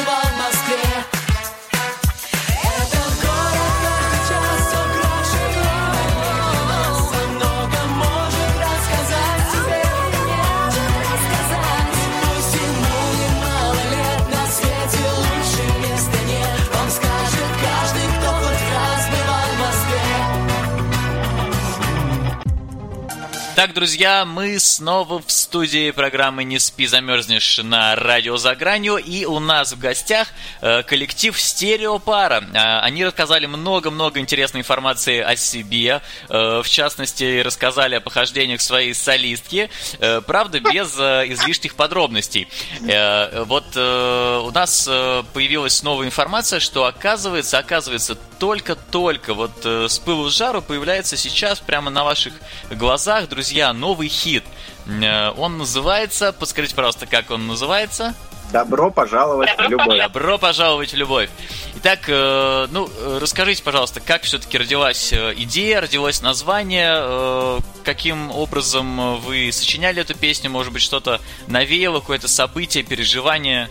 Москве 23.57 23.67
Так, 23.67 23.73
друзья, 23.73 24.23
мы 24.23 24.59
снова 24.59 25.19
в 25.19 25.31
студии 25.31 25.89
программы 25.89 26.43
«Не 26.43 26.59
спи, 26.59 26.85
замерзнешь» 26.85 27.57
на 27.57 27.95
радио 27.95 28.37
«За 28.37 28.55
гранью», 28.55 28.97
и 28.97 29.25
у 29.25 29.39
нас 29.39 29.73
в 29.73 29.79
гостях 29.79 30.27
э, 30.61 30.83
коллектив 30.83 31.35
«Стереопара». 31.41 32.43
Э, 32.53 32.81
они 32.81 33.03
рассказали 33.03 33.47
много-много 33.47 34.19
интересной 34.19 34.61
информации 34.61 35.21
о 35.21 35.35
себе, 35.35 36.03
э, 36.29 36.61
в 36.63 36.69
частности, 36.69 37.41
рассказали 37.41 37.95
о 37.95 37.99
похождениях 37.99 38.61
своей 38.61 38.93
солистки, 38.93 39.71
правда, 40.27 40.59
без 40.59 40.93
излишних 40.95 41.73
подробностей. 41.73 42.47
Вот 42.79 43.75
у 43.75 44.51
нас 44.51 44.85
появилась 45.33 45.81
новая 45.81 46.05
информация, 46.05 46.59
что 46.59 46.85
оказывается, 46.85 47.57
оказывается, 47.57 48.15
только-только 48.39 49.33
вот 49.33 49.65
с 49.65 49.97
пылу 49.97 50.29
с 50.29 50.37
жару 50.37 50.61
появляется 50.61 51.17
сейчас 51.17 51.59
прямо 51.59 51.89
на 51.89 52.03
ваших 52.03 52.33
глазах, 52.69 53.27
друзья, 53.27 53.46
новый 53.73 54.07
хит. 54.07 54.43
Э, 54.87 55.31
Он 55.37 55.57
называется, 55.57 56.33
подскажите, 56.33 56.75
пожалуйста, 56.75 57.05
как 57.05 57.31
он 57.31 57.47
называется? 57.47 58.13
Добро 58.51 58.89
пожаловать 58.91 59.49
в 59.57 59.61
любовь. 59.69 59.97
Добро 59.97 60.37
пожаловать 60.37 60.93
в 60.93 60.95
любовь. 60.95 61.29
Итак, 61.77 61.99
э, 62.07 62.67
ну, 62.71 62.87
э, 62.87 63.19
расскажите, 63.21 63.61
пожалуйста, 63.61 63.99
как 63.99 64.23
все-таки 64.23 64.57
родилась 64.57 65.11
идея, 65.13 65.81
родилось 65.81 66.21
название, 66.21 67.61
каким 67.83 68.31
образом 68.31 69.19
вы 69.19 69.51
сочиняли 69.51 70.01
эту 70.01 70.15
песню, 70.17 70.49
может 70.49 70.71
быть, 70.71 70.81
что-то 70.81 71.19
навеяло, 71.47 71.99
какое-то 71.99 72.27
событие, 72.29 72.83
переживание? 72.83 73.69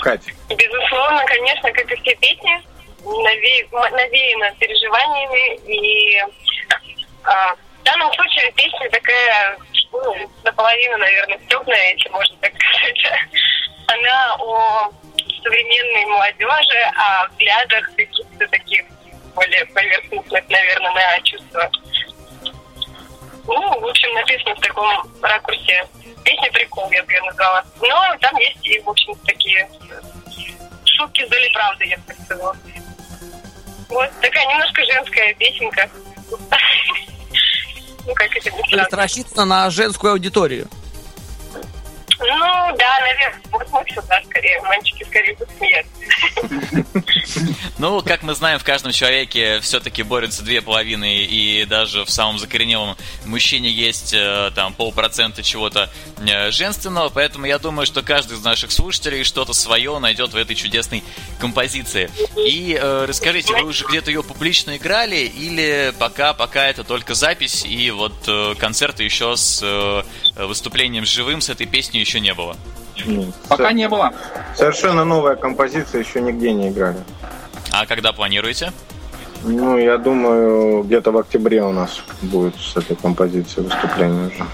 Катя. 0.00 0.32
Безусловно, 0.50 1.24
конечно, 1.26 1.70
как 1.72 1.90
и 1.90 1.96
все 2.02 2.14
песни, 2.16 2.62
наве- 3.04 3.90
навеяно 3.90 4.54
переживаниями. 4.58 5.60
И 5.66 6.18
а, 7.24 7.54
в 7.84 7.86
данном 7.86 8.10
случае 8.14 8.50
песня 8.52 8.88
такая, 8.88 9.58
ну, 9.92 10.30
наполовину, 10.42 10.96
наверное, 10.96 11.38
степная, 11.44 11.92
если 11.92 12.08
можно 12.08 12.34
так 12.40 12.52
сказать. 12.56 13.30
Она 13.86 14.36
о 14.36 14.90
современной 15.42 16.06
молодежи, 16.06 16.80
о 16.96 17.28
взглядах 17.28 17.94
каких-то 17.94 18.48
таких 18.48 18.86
более 19.34 19.66
поверхностных, 19.66 20.48
наверное, 20.48 20.92
на 20.92 21.20
чувства. 21.20 21.70
Ну, 23.46 23.80
в 23.80 23.86
общем, 23.86 24.14
написано 24.14 24.54
в 24.54 24.60
таком 24.60 24.88
ракурсе. 25.20 25.86
Песня 26.24 26.50
прикол, 26.52 26.90
я 26.90 27.02
бы 27.02 27.12
ее 27.12 27.20
назвала. 27.20 27.62
Но 27.82 28.16
там 28.22 28.34
есть 28.38 28.66
и, 28.66 28.80
в 28.80 28.88
общем, 28.88 29.14
такие 29.26 29.68
шутки 30.86 31.26
с 31.26 31.28
долей 31.28 31.52
правды, 31.52 31.84
я 31.84 31.98
бы 31.98 32.02
так 32.06 32.16
сказала. 32.24 32.56
Вот 33.90 34.10
такая 34.22 34.46
немножко 34.46 34.82
женская 34.86 35.34
песенка. 35.34 35.90
То 38.04 38.22
есть 38.22 38.48
странно. 38.86 38.86
рассчитана 38.90 39.44
на 39.44 39.70
женскую 39.70 40.12
аудиторию. 40.12 40.68
Ну, 42.18 42.76
да, 42.78 43.00
наверное, 43.00 43.40
вот 43.50 43.66
мы 43.72 43.84
сюда 43.90 44.22
скорее, 44.24 44.60
мальчики 44.62 45.04
скорее 45.04 45.34
будут 45.34 45.50
смеяться. 45.58 45.90
Ну, 47.78 48.00
как 48.02 48.22
мы 48.22 48.34
знаем, 48.34 48.58
в 48.58 48.64
каждом 48.64 48.92
человеке 48.92 49.60
все-таки 49.60 50.02
борются 50.02 50.42
две 50.42 50.62
половины, 50.62 51.24
и 51.24 51.64
даже 51.64 52.04
в 52.04 52.10
самом 52.10 52.38
закоренелом 52.38 52.96
мужчине 53.24 53.68
есть 53.68 54.14
э, 54.14 54.52
там 54.54 54.72
полпроцента 54.74 55.42
чего-то 55.42 55.90
э, 56.18 56.50
женственного, 56.50 57.08
поэтому 57.08 57.46
я 57.46 57.58
думаю, 57.58 57.86
что 57.86 58.02
каждый 58.02 58.34
из 58.34 58.44
наших 58.44 58.70
слушателей 58.70 59.24
что-то 59.24 59.52
свое 59.52 59.98
найдет 59.98 60.32
в 60.32 60.36
этой 60.36 60.54
чудесной 60.54 61.02
композиции. 61.40 62.10
И 62.36 62.78
э, 62.80 63.06
расскажите, 63.06 63.52
вы 63.54 63.64
уже 63.64 63.84
где-то 63.86 64.10
ее 64.10 64.22
публично 64.22 64.76
играли, 64.76 65.16
или 65.16 65.92
пока, 65.98 66.32
пока 66.32 66.66
это 66.66 66.84
только 66.84 67.14
запись, 67.14 67.64
и 67.64 67.90
вот 67.90 68.14
э, 68.26 68.54
концерта 68.58 69.02
еще 69.02 69.36
с 69.36 69.60
э, 69.62 70.02
выступлением 70.36 71.04
живым 71.04 71.40
с 71.40 71.48
этой 71.48 71.66
песней 71.66 72.03
еще 72.04 72.20
не 72.20 72.34
было? 72.34 72.56
Пока 73.48 73.72
не 73.72 73.88
было. 73.88 74.12
Совершенно 74.54 75.04
новая 75.04 75.36
композиция, 75.36 76.02
еще 76.02 76.20
нигде 76.20 76.52
не 76.52 76.68
играли. 76.68 76.98
А 77.72 77.86
когда 77.86 78.12
планируете? 78.12 78.72
Ну, 79.42 79.78
я 79.78 79.98
думаю, 79.98 80.84
где-то 80.84 81.10
в 81.10 81.18
октябре 81.18 81.62
у 81.62 81.72
нас 81.72 82.02
будет 82.22 82.54
с 82.56 82.76
этой 82.76 82.96
композицией 82.96 83.66
выступление 83.66 84.28
уже. 84.28 84.46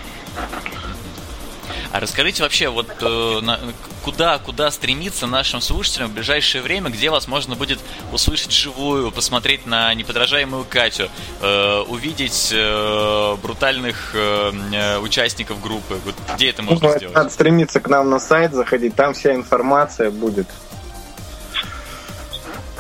А 1.93 1.99
расскажите 1.99 2.45
вообще, 2.45 2.69
вот 2.69 2.87
э, 3.01 3.39
на- 3.43 3.59
куда, 4.05 4.39
куда 4.39 4.71
стремиться 4.71 5.27
нашим 5.27 5.61
слушателям 5.61 6.09
в 6.11 6.13
ближайшее 6.15 6.63
время, 6.63 6.89
где 6.91 7.11
вас 7.11 7.27
можно 7.27 7.57
будет 7.57 7.81
услышать 8.13 8.53
живую, 8.53 9.11
посмотреть 9.11 9.67
на 9.67 9.93
неподражаемую 9.95 10.65
Катю, 10.69 11.09
э, 11.43 11.81
увидеть 11.89 12.51
э, 12.53 13.37
брутальных 13.43 14.13
э, 14.15 14.53
э, 14.73 14.99
участников 14.99 15.61
группы. 15.61 15.99
Вот 16.05 16.15
где 16.37 16.51
это 16.51 16.63
можно 16.63 16.89
Ну, 16.91 16.97
сделать? 16.97 17.17
Надо 17.17 17.31
стремиться 17.31 17.81
к 17.81 17.89
нам 17.89 18.09
на 18.09 18.21
сайт 18.21 18.53
заходить, 18.55 18.95
там 18.95 19.13
вся 19.13 19.35
информация 19.35 20.11
будет. 20.13 20.47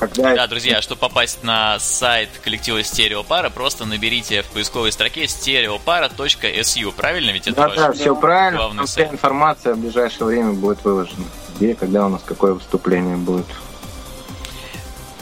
Когда 0.00 0.34
Да, 0.34 0.46
друзья, 0.46 0.80
чтобы 0.80 0.98
попасть 1.00 1.44
на 1.44 1.78
сайт 1.78 2.30
коллектива 2.42 2.82
Стереопара, 2.82 3.50
просто 3.50 3.84
наберите 3.84 4.42
в 4.42 4.46
поисковой 4.46 4.92
строке 4.92 5.24
stereopara.su. 5.24 6.92
Правильно 6.92 7.30
ведь 7.30 7.46
это 7.46 7.56
Да, 7.56 7.68
ваш 7.68 7.76
да, 7.76 7.92
все 7.92 8.16
правильно. 8.16 8.58
главный 8.58 8.76
Там 8.78 8.86
вся 8.86 8.94
сайт? 8.94 9.12
информация 9.12 9.74
в 9.74 9.78
ближайшее 9.78 10.26
время 10.26 10.52
будет 10.54 10.82
выложена. 10.84 11.24
Где, 11.56 11.74
когда 11.74 12.06
у 12.06 12.08
нас 12.08 12.22
какое 12.24 12.54
выступление 12.54 13.16
будет. 13.18 13.44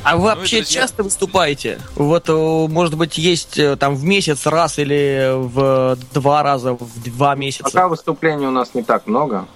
А 0.05 0.17
вы 0.17 0.31
Ну 0.31 0.37
вообще 0.37 0.59
друзья- 0.59 0.83
часто 0.83 1.03
выступаете? 1.03 1.81
Вот, 1.97 2.29
э, 2.29 2.33
может 2.33 2.95
быть, 2.97 3.19
есть 3.19 3.59
э, 3.59 3.77
там 3.77 3.97
в 3.97 4.05
месяц 4.05 4.47
раз 4.47 4.79
или 4.79 5.33
в 5.35 5.99
два 6.15 6.43
раза 6.45 6.75
в 6.75 7.03
два 7.05 7.35
месяца? 7.35 7.65
Пока 7.65 7.89
выступлений 7.89 8.47
у 8.47 8.53
нас 8.53 8.75
не 8.75 8.85
так 8.85 9.09
много. 9.09 9.47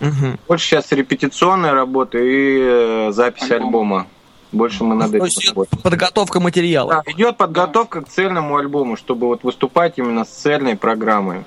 Угу. 0.00 0.38
Больше 0.48 0.66
сейчас 0.66 0.90
репетиционная 0.92 1.72
работа 1.72 2.18
и 2.18 2.58
э, 2.60 3.12
запись 3.12 3.50
альбома. 3.50 3.66
альбома. 3.66 4.06
Больше 4.52 4.82
мы 4.82 4.94
над 4.94 5.14
этим 5.14 5.48
работаем. 5.48 5.82
Подготовка 5.82 6.40
материала. 6.40 7.02
Да, 7.06 7.12
идет 7.12 7.36
подготовка 7.36 8.00
к 8.02 8.08
цельному 8.08 8.56
альбому, 8.56 8.96
чтобы 8.96 9.28
вот 9.28 9.44
выступать 9.44 9.98
именно 9.98 10.24
с 10.24 10.28
цельной 10.28 10.76
программой. 10.76 11.44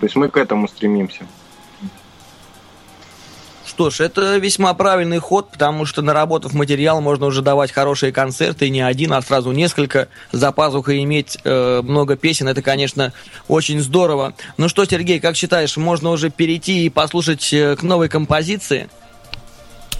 То 0.00 0.04
есть 0.06 0.14
мы 0.14 0.28
к 0.28 0.36
этому 0.36 0.68
стремимся. 0.68 1.26
Что 3.76 3.90
ж, 3.90 4.00
это 4.00 4.38
весьма 4.38 4.72
правильный 4.72 5.18
ход, 5.18 5.50
потому 5.50 5.84
что 5.84 6.00
наработав 6.00 6.54
материал, 6.54 7.02
можно 7.02 7.26
уже 7.26 7.42
давать 7.42 7.72
хорошие 7.72 8.10
концерты, 8.10 8.70
не 8.70 8.80
один, 8.80 9.12
а 9.12 9.20
сразу 9.20 9.52
несколько, 9.52 10.08
за 10.32 10.50
пазухой 10.50 11.02
иметь 11.04 11.36
э, 11.44 11.82
много 11.82 12.16
песен, 12.16 12.48
это, 12.48 12.62
конечно, 12.62 13.12
очень 13.48 13.82
здорово. 13.82 14.32
Ну 14.56 14.70
что, 14.70 14.86
Сергей, 14.86 15.20
как 15.20 15.36
считаешь, 15.36 15.76
можно 15.76 16.08
уже 16.08 16.30
перейти 16.30 16.86
и 16.86 16.88
послушать 16.88 17.52
э, 17.52 17.76
к 17.76 17.82
новой 17.82 18.08
композиции? 18.08 18.88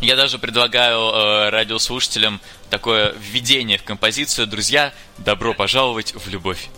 Я 0.01 0.17
даже 0.17 0.39
предлагаю 0.39 0.99
э, 0.99 1.51
радиослушателям 1.51 2.41
такое 2.71 3.13
введение 3.21 3.77
в 3.77 3.83
композицию. 3.83 4.47
Друзья, 4.47 4.95
добро 5.19 5.53
пожаловать 5.53 6.15
в 6.15 6.27
любовь. 6.31 6.71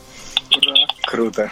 Круто. 1.02 1.48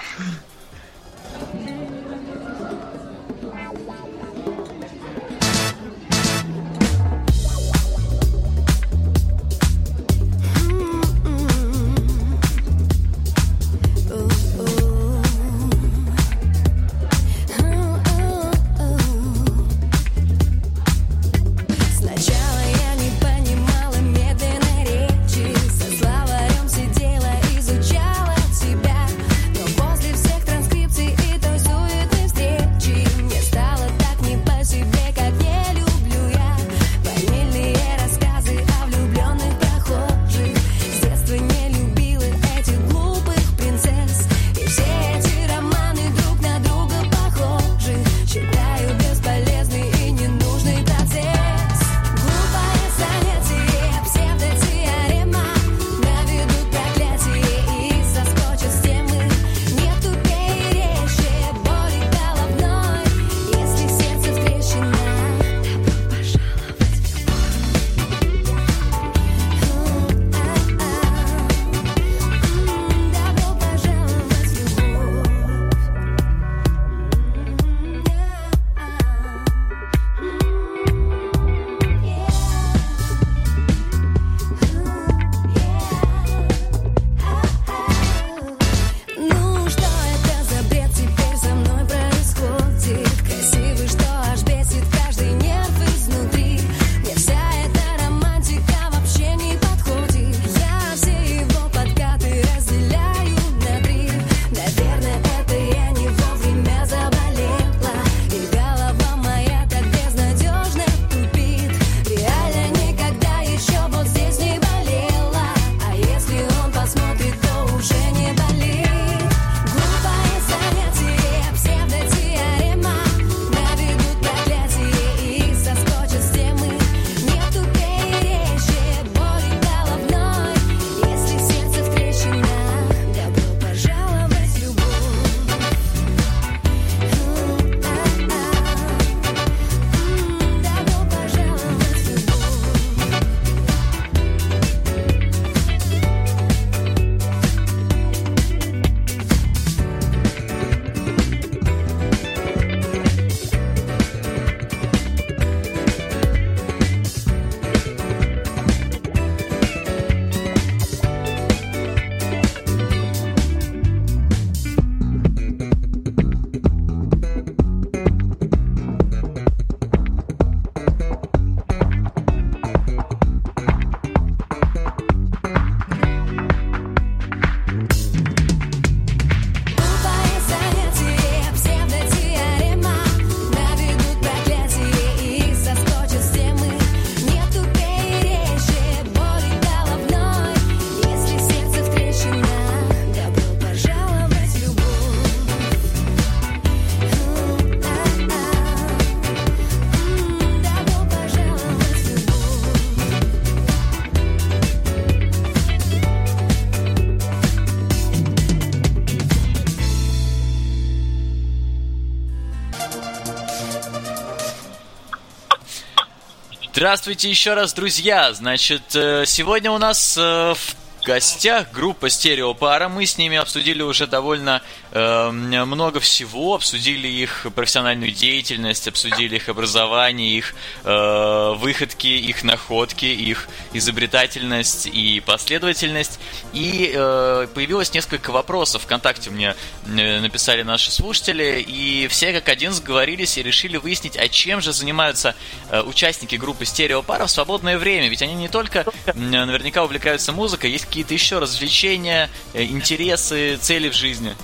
Здравствуйте 216.87 217.28
еще 217.28 217.54
раз, 217.54 217.74
друзья! 217.74 218.32
Значит, 218.32 218.94
э, 218.94 219.24
сегодня 219.26 219.72
у 219.72 219.78
нас 219.78 220.16
э, 220.16 220.54
в 220.54 220.75
гостях 221.07 221.71
группа 221.71 222.11
Стереопара. 222.11 222.88
Мы 222.88 223.07
с 223.07 223.17
ними 223.17 223.37
обсудили 223.37 223.81
уже 223.81 224.09
довольно 224.09 224.61
э, 224.90 225.31
много 225.31 226.00
всего, 226.00 226.57
обсудили 226.57 227.07
их 227.07 227.46
профессиональную 227.54 228.11
деятельность, 228.11 228.88
обсудили 228.88 229.37
их 229.37 229.48
образование, 229.48 230.37
их 230.37 230.54
э, 230.83 231.54
выходки, 231.57 232.09
их 232.09 232.42
находки, 232.42 233.04
их 233.04 233.48
изобретательность 233.73 234.87
и 234.87 235.23
последовательность. 235.25 236.19
И 236.52 236.90
э, 236.92 237.46
появилось 237.54 237.94
несколько 237.94 238.33
вопросов. 238.33 238.83
Вконтакте 238.83 239.31
мне 239.31 239.54
э, 239.87 240.21
написали 240.21 240.65
наши 240.65 240.90
слушатели, 240.90 241.65
и 241.67 242.09
все 242.09 242.33
как 242.33 242.48
один 242.48 242.73
сговорились 242.73 243.38
и 243.38 243.44
решили 243.44 243.77
выяснить, 243.77 244.17
а 244.17 244.29
чем 244.29 244.61
же 244.61 244.73
занимаются 244.73 245.37
э, 245.71 245.83
участники 245.83 246.35
группы 246.35 246.65
Стереопара 246.65 247.27
в 247.27 247.31
свободное 247.31 247.79
время. 247.79 248.09
Ведь 248.09 248.23
они 248.23 248.35
не 248.35 248.48
только 248.48 248.85
наверняка 249.15 249.85
увлекаются 249.85 250.33
музыкой, 250.33 250.73
есть 250.73 250.96
какие-то 250.97 251.13
еще 251.13 251.40
развлечения, 251.40 252.31
э, 252.55 252.65
интересы, 252.65 253.59
цели 253.61 253.90
в 253.90 253.92
жизни? 253.92 254.35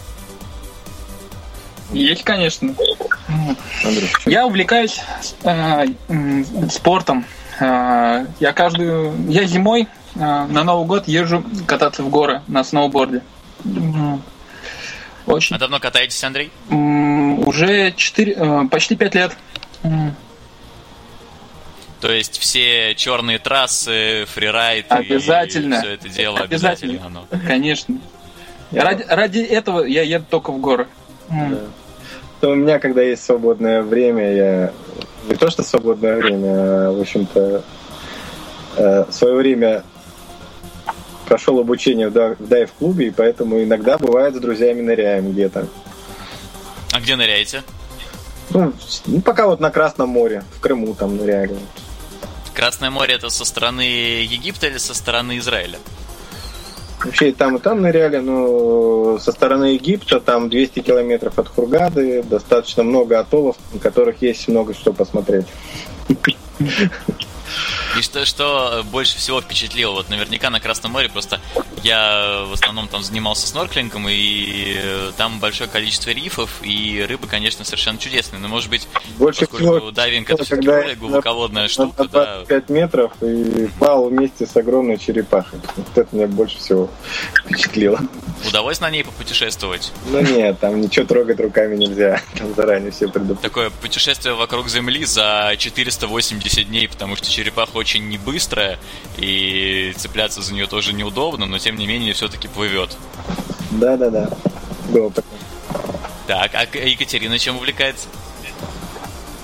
Есть, 1.93 2.25
конечно. 2.25 2.75
Я 4.27 4.47
увлекаюсь 4.47 5.01
э, 5.45 5.87
спортом. 6.71 7.25
Э, 7.59 8.27
я 8.39 8.53
каждую... 8.53 9.15
Я 9.31 9.45
зимой 9.45 9.89
э, 10.15 10.19
на 10.19 10.63
Новый 10.63 10.87
год 10.87 11.09
езжу 11.09 11.43
кататься 11.67 12.03
в 12.03 12.11
горы 12.11 12.43
на 12.49 12.65
сноуборде. 12.65 13.23
Очень. 15.25 15.57
А 15.57 15.59
давно 15.59 15.81
катаетесь, 15.81 16.23
Андрей? 16.23 16.51
Уже 16.69 17.95
4, 17.97 18.69
почти 18.69 18.95
5 18.95 19.15
лет. 19.15 19.37
То 22.03 22.11
есть 22.11 22.37
все 22.39 22.97
черные 22.97 23.39
трассы, 23.39 24.25
фрирайд 24.27 24.87
Обязательно. 24.89 25.77
и 25.77 25.79
все 25.79 25.89
это 25.95 26.09
дело 26.09 26.41
Обязательно. 26.41 26.95
обязательно. 26.95 27.27
оно. 27.31 27.47
Конечно. 27.47 27.99
Ради, 28.73 29.05
ради 29.09 29.39
этого 29.39 29.85
я 29.85 30.03
еду 30.03 30.25
только 30.29 30.51
в 30.51 30.59
горы. 30.61 30.89
М. 31.31 31.61
То 32.41 32.51
у 32.51 32.55
меня, 32.57 32.81
когда 32.81 33.03
есть 33.03 33.23
свободное 33.23 33.83
время, 33.83 34.35
я 34.35 34.73
не 35.29 35.37
то 35.37 35.49
что 35.49 35.63
свободное 35.63 36.17
время, 36.17 36.49
а, 36.89 36.91
в 36.93 37.01
общем-то, 37.03 37.63
э, 38.79 39.05
в 39.09 39.13
свое 39.13 39.37
время 39.37 39.85
прошел 41.29 41.61
обучение 41.61 42.09
в 42.09 42.13
да- 42.13 42.35
дайв-клубе, 42.41 43.07
и 43.07 43.11
поэтому 43.13 43.63
иногда 43.63 43.97
бывает 43.97 44.35
с 44.35 44.41
друзьями 44.41 44.81
ныряем 44.81 45.31
где-то. 45.31 45.69
А 46.93 46.99
где 46.99 47.15
ныряете? 47.15 47.63
Ну, 48.51 48.73
ну, 49.07 49.21
пока 49.21 49.47
вот 49.47 49.61
на 49.61 49.71
Красном 49.71 50.09
море, 50.09 50.43
в 50.57 50.61
Крыму 50.61 50.95
там 50.95 51.17
ныряли. 51.17 51.57
Красное 52.55 52.91
море 52.91 53.15
это 53.15 53.31
со 53.31 53.45
стороны 53.45 53.81
Египта 53.81 54.67
или 54.67 54.79
со 54.79 54.95
стороны 54.95 55.39
Израиля? 55.39 55.79
Вообще 57.05 57.33
там, 57.33 57.57
и 57.57 57.59
там 57.59 57.83
ныряли, 57.83 58.19
но 58.19 59.19
со 59.19 59.33
стороны 59.33 59.75
Египта, 59.75 60.21
там 60.21 60.49
200 60.49 60.81
километров 60.81 61.39
от 61.39 61.49
Хургады, 61.49 62.23
достаточно 62.23 62.85
много 62.85 63.19
атоллов, 63.19 63.57
на 63.73 63.81
которых 63.81 64.23
есть 64.23 64.47
много 64.49 64.73
что 64.75 64.93
посмотреть. 64.93 65.47
И 67.99 68.03
что, 68.03 68.24
что 68.24 68.84
больше 68.90 69.18
всего 69.18 69.40
впечатлило? 69.40 69.93
Вот 69.93 70.09
наверняка 70.09 70.51
на 70.51 70.61
Красном 70.61 70.93
море 70.93 71.09
просто 71.09 71.40
я 71.82 72.45
в 72.49 72.53
основном 72.53 72.88
там 72.88 73.03
занимался 73.03 73.47
снорклингом, 73.47 74.09
и 74.09 74.76
э, 74.76 75.12
там 75.16 75.40
большое 75.40 75.68
количество 75.68 76.11
рифов, 76.11 76.61
и 76.62 77.05
рыбы, 77.07 77.26
конечно, 77.26 77.64
совершенно 77.64 77.99
чудесные. 77.99 78.40
Но, 78.40 78.49
может 78.49 78.70
быть, 78.70 78.88
Больше 79.18 79.40
поскольку 79.40 79.76
всего, 79.76 79.90
дайвинг 79.90 80.30
это 80.30 80.45
все-таки 80.45 80.68
более 80.68 80.95
глубоководная 80.95 81.64
на 81.64 81.68
штука, 81.68 82.05
да, 82.09 82.36
25 82.47 82.68
метров 82.70 83.12
и 83.22 83.68
плавал 83.78 84.09
вместе 84.09 84.47
с 84.47 84.57
огромной 84.57 84.97
черепахой. 84.99 85.61
Вот 85.76 85.99
это 85.99 86.16
меня 86.16 86.28
больше 86.28 86.59
всего 86.59 86.88
впечатлило. 87.45 87.99
удалось 88.49 88.80
на 88.80 88.90
ней 88.90 89.05
попутешествовать. 89.05 89.93
Ну 90.07 90.20
нет, 90.20 90.59
там 90.61 90.80
ничего 90.80 91.05
трогать 91.05 91.40
руками 91.40 91.76
нельзя. 91.76 92.20
Там 92.38 92.55
заранее 92.55 92.90
все 92.90 93.09
предупреждают. 93.09 93.40
Такое 93.40 93.70
путешествие 93.70 94.34
вокруг 94.34 94.68
Земли 94.68 95.05
за 95.05 95.55
480 95.59 96.68
дней, 96.68 96.88
потому 96.88 97.16
что 97.16 97.28
черепаха 97.28 97.82
очень 97.83 98.09
не 98.09 98.16
быстрая, 98.16 98.78
и 99.16 99.93
цепляться 99.97 100.41
за 100.41 100.55
нее 100.55 100.66
тоже 100.68 100.93
неудобно, 100.93 101.47
но 101.47 101.59
тем 101.59 101.76
не 101.76 101.87
менее 101.87 102.14
все-таки 102.14 102.47
плывет. 102.49 102.97
Да-да-да. 103.72 104.28
Было 104.89 105.11
такое. 105.11 105.33
Так, 106.28 106.53
а 106.55 106.62
Екатерина 106.78 107.39
чем 107.39 107.57
увлекается? 107.57 108.09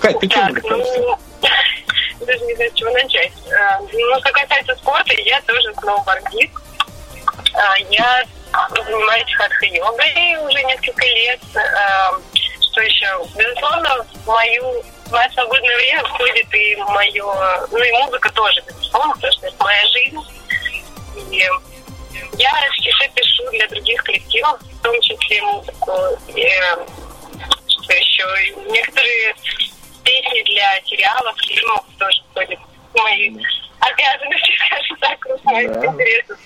Кать, 0.01 0.21
ты 0.21 0.29
чем 0.29 0.55
Так, 0.55 0.65
увлекаешься? 0.65 1.01
ну, 1.01 2.27
даже 2.27 2.45
не 2.45 2.55
знаю, 2.55 2.71
с 2.71 2.75
чего 2.75 2.91
начать. 2.93 3.33
А, 3.61 3.81
Ну, 3.81 4.21
что 4.21 4.33
касается 4.33 4.77
спорта, 4.77 5.13
я 5.25 5.41
тоже 5.43 5.75
сноубордист. 5.81 6.53
А, 7.55 7.77
Я 7.91 8.25
занимаюсь 8.85 9.35
хатха-йогой 9.37 10.37
уже 10.49 10.63
несколько 10.63 11.05
лет. 11.05 11.41
А, 11.57 12.13
Что 12.61 12.81
еще? 12.83 13.07
Безусловно, 13.37 14.07
в 14.25 14.27
мою 14.27 14.83
в 15.09 15.13
мое 15.13 15.29
свободное 15.31 15.77
время 15.77 16.05
входит 16.05 16.55
и 16.55 16.77
мое, 16.77 17.67
ну 17.71 17.79
и 17.83 17.93
музыка 17.93 18.31
тоже, 18.33 18.63
безусловно, 18.67 19.15
потому 19.15 19.33
что 19.33 19.47
это 19.47 19.65
моя 19.65 19.87
жизнь. 19.87 20.19
И 21.31 21.49
я 22.37 22.53
стихи 22.79 23.11
пишу 23.15 23.51
для 23.51 23.67
других 23.69 24.03
коллективов, 24.05 24.61
в 24.61 24.83
том 24.83 25.01
числе 25.01 25.43
музыку. 25.43 25.93
И, 26.29 26.47
что 27.69 27.93
еще? 27.93 28.25
И 28.47 28.71
Некоторые 28.71 29.35
песни 30.05 30.43
для 30.45 30.81
сериалов, 30.85 31.35
фильмов 31.39 31.85
тоже 31.99 32.23
входят 32.31 32.59
в 32.93 32.99
мои 32.99 33.31
обязанности, 33.81 34.53
скажем 34.67 34.97
так, 35.01 35.27
в 35.27 35.45
моих 35.45 35.73
Да. 35.73 35.87
интересов. 35.87 36.39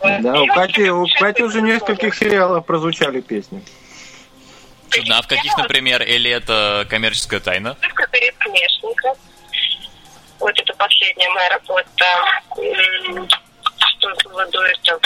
Вот. 0.00 0.20
Да, 0.20 0.40
у 0.42 0.46
Кати, 0.48 0.90
у 0.90 1.06
Кати 1.18 1.42
уже 1.42 1.62
нескольких 1.62 2.14
сериалов 2.14 2.66
прозвучали 2.66 3.20
песни. 3.20 3.62
А 5.10 5.22
в 5.22 5.26
каких, 5.26 5.56
например, 5.56 6.02
или 6.02 6.30
это 6.30 6.86
коммерческая 6.88 7.40
тайна? 7.40 7.74
Выставка 7.74 8.06
перед 8.08 8.34
Смешников. 8.42 9.18
Вот 10.38 10.58
это 10.58 10.74
последняя 10.74 11.28
моя 11.30 11.50
работа. 11.50 12.06
Что 13.78 14.14
до 14.52 14.64
этого? 14.66 15.00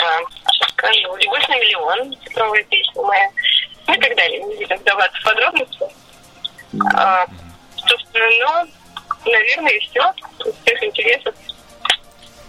Сейчас 0.53 0.71
скажу. 0.71 1.17
«Любовь 1.17 1.49
на 1.49 1.57
миллион», 1.57 2.17
цифровая 2.25 2.63
песня 2.65 3.03
моя. 3.03 3.29
Ну 3.87 3.95
и 3.95 3.99
так 3.99 4.17
далее. 4.17 4.43
Не 4.43 4.57
буду 4.57 4.77
вдаваться 4.77 5.21
в 5.21 5.25
подробности. 5.25 5.87
А, 6.95 7.27
собственно, 7.77 8.27
ну, 8.41 9.31
наверное, 9.31 9.73
и 9.73 9.79
все. 9.81 10.13
Из 10.47 10.55
всех 10.63 10.83
интересов. 10.85 11.35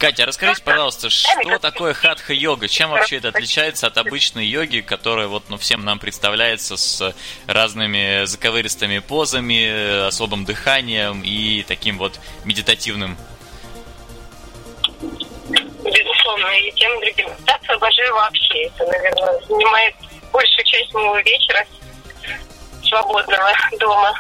Катя, 0.02 0.26
расскажите, 0.26 0.64
пожалуйста, 0.64 1.12
что 1.12 1.60
такое 1.60 1.94
хатха-йога? 1.94 2.68
Чем 2.68 2.90
вообще 2.90 3.18
это 3.18 3.28
отличается 3.28 3.86
от 3.86 4.00
обычной 4.00 4.48
йоги, 4.48 4.80
которая 4.80 5.28
вот 5.28 5.44
ну, 5.50 5.60
всем 5.60 5.86
нам 5.86 6.00
представляется 6.00 6.76
с 6.76 7.14
разными 7.46 8.26
заковыристыми 8.26 8.98
позами, 8.98 10.08
особым 10.08 10.44
дыханием 10.44 11.22
и 11.24 11.62
таким 11.62 12.00
вот 12.00 12.20
медитативным? 12.46 13.16
Безусловно, 15.84 16.48
и 16.48 16.72
тем 16.72 16.92
и 16.98 17.06
другим. 17.06 17.30
Медитацию 17.30 17.76
обожаю 17.76 18.16
вообще. 18.16 18.64
Это, 18.64 18.86
наверное, 18.88 19.40
занимает 19.42 19.96
большую 20.34 20.66
часть 20.66 20.92
моего 20.96 21.20
вечера 21.20 21.64
свободного 22.86 23.52
дома. 23.80 24.16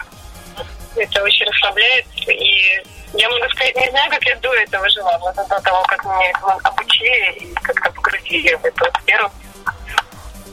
Это 0.95 1.23
очень 1.23 1.47
расслабляет. 1.47 2.05
И 2.27 2.83
я 3.13 3.29
могу 3.29 3.49
сказать, 3.49 3.75
не 3.75 3.89
знаю, 3.89 4.09
как 4.09 4.23
я 4.23 4.35
до 4.37 4.53
этого 4.53 4.89
жила, 4.89 5.17
но 5.19 5.33
до 5.33 5.61
того, 5.61 5.83
как 5.83 6.03
меня 6.05 6.31
обучили 6.63 7.33
и 7.39 7.53
как-то 7.55 7.91
погрузили 7.91 8.53
в 8.55 8.65
эту 8.65 8.85
сферу. 9.01 9.31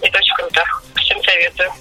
Это 0.01 0.19
очень 0.19 0.35
круто. 0.35 0.65
Всем 0.97 1.23
советую. 1.23 1.73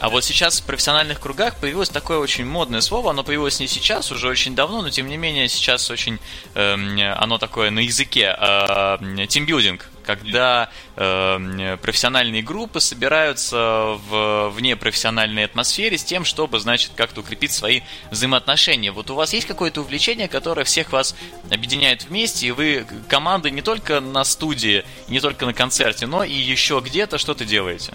А 0.00 0.08
вот 0.10 0.24
сейчас 0.24 0.60
в 0.60 0.66
профессиональных 0.66 1.20
кругах 1.20 1.56
появилось 1.56 1.88
такое 1.88 2.18
очень 2.18 2.44
модное 2.44 2.80
слово, 2.80 3.10
оно 3.10 3.24
появилось 3.24 3.58
не 3.60 3.68
сейчас, 3.68 4.10
уже 4.12 4.28
очень 4.28 4.54
давно, 4.54 4.82
но 4.82 4.90
тем 4.90 5.06
не 5.06 5.16
менее 5.16 5.48
сейчас 5.48 5.88
очень 5.90 6.18
эм, 6.54 6.98
оно 7.16 7.38
такое 7.38 7.70
на 7.70 7.78
языке 7.78 8.36
э, 8.38 8.98
тимбилдинг, 9.28 9.88
когда 10.04 10.70
эм, 10.96 11.78
профессиональные 11.78 12.42
группы 12.42 12.80
собираются 12.80 13.98
в 14.08 14.50
внепрофессиональной 14.50 15.44
атмосфере 15.44 15.98
с 15.98 16.04
тем, 16.04 16.24
чтобы, 16.24 16.60
значит, 16.60 16.92
как-то 16.96 17.20
укрепить 17.20 17.52
свои 17.52 17.80
взаимоотношения. 18.10 18.92
Вот 18.92 19.10
у 19.10 19.14
вас 19.14 19.32
есть 19.32 19.46
какое-то 19.46 19.80
увлечение, 19.80 20.28
которое 20.28 20.64
всех 20.64 20.92
вас 20.92 21.14
объединяет 21.50 22.04
вместе, 22.04 22.48
и 22.48 22.50
вы 22.50 22.86
команда 23.08 23.50
не 23.50 23.62
только 23.62 24.00
на 24.00 24.24
студии, 24.24 24.84
не 25.08 25.20
только 25.20 25.46
на 25.46 25.54
концерте, 25.54 26.06
но 26.06 26.24
и 26.24 26.34
еще 26.34 26.82
где-то 26.84 27.18
что-то 27.18 27.44
делаете? 27.44 27.94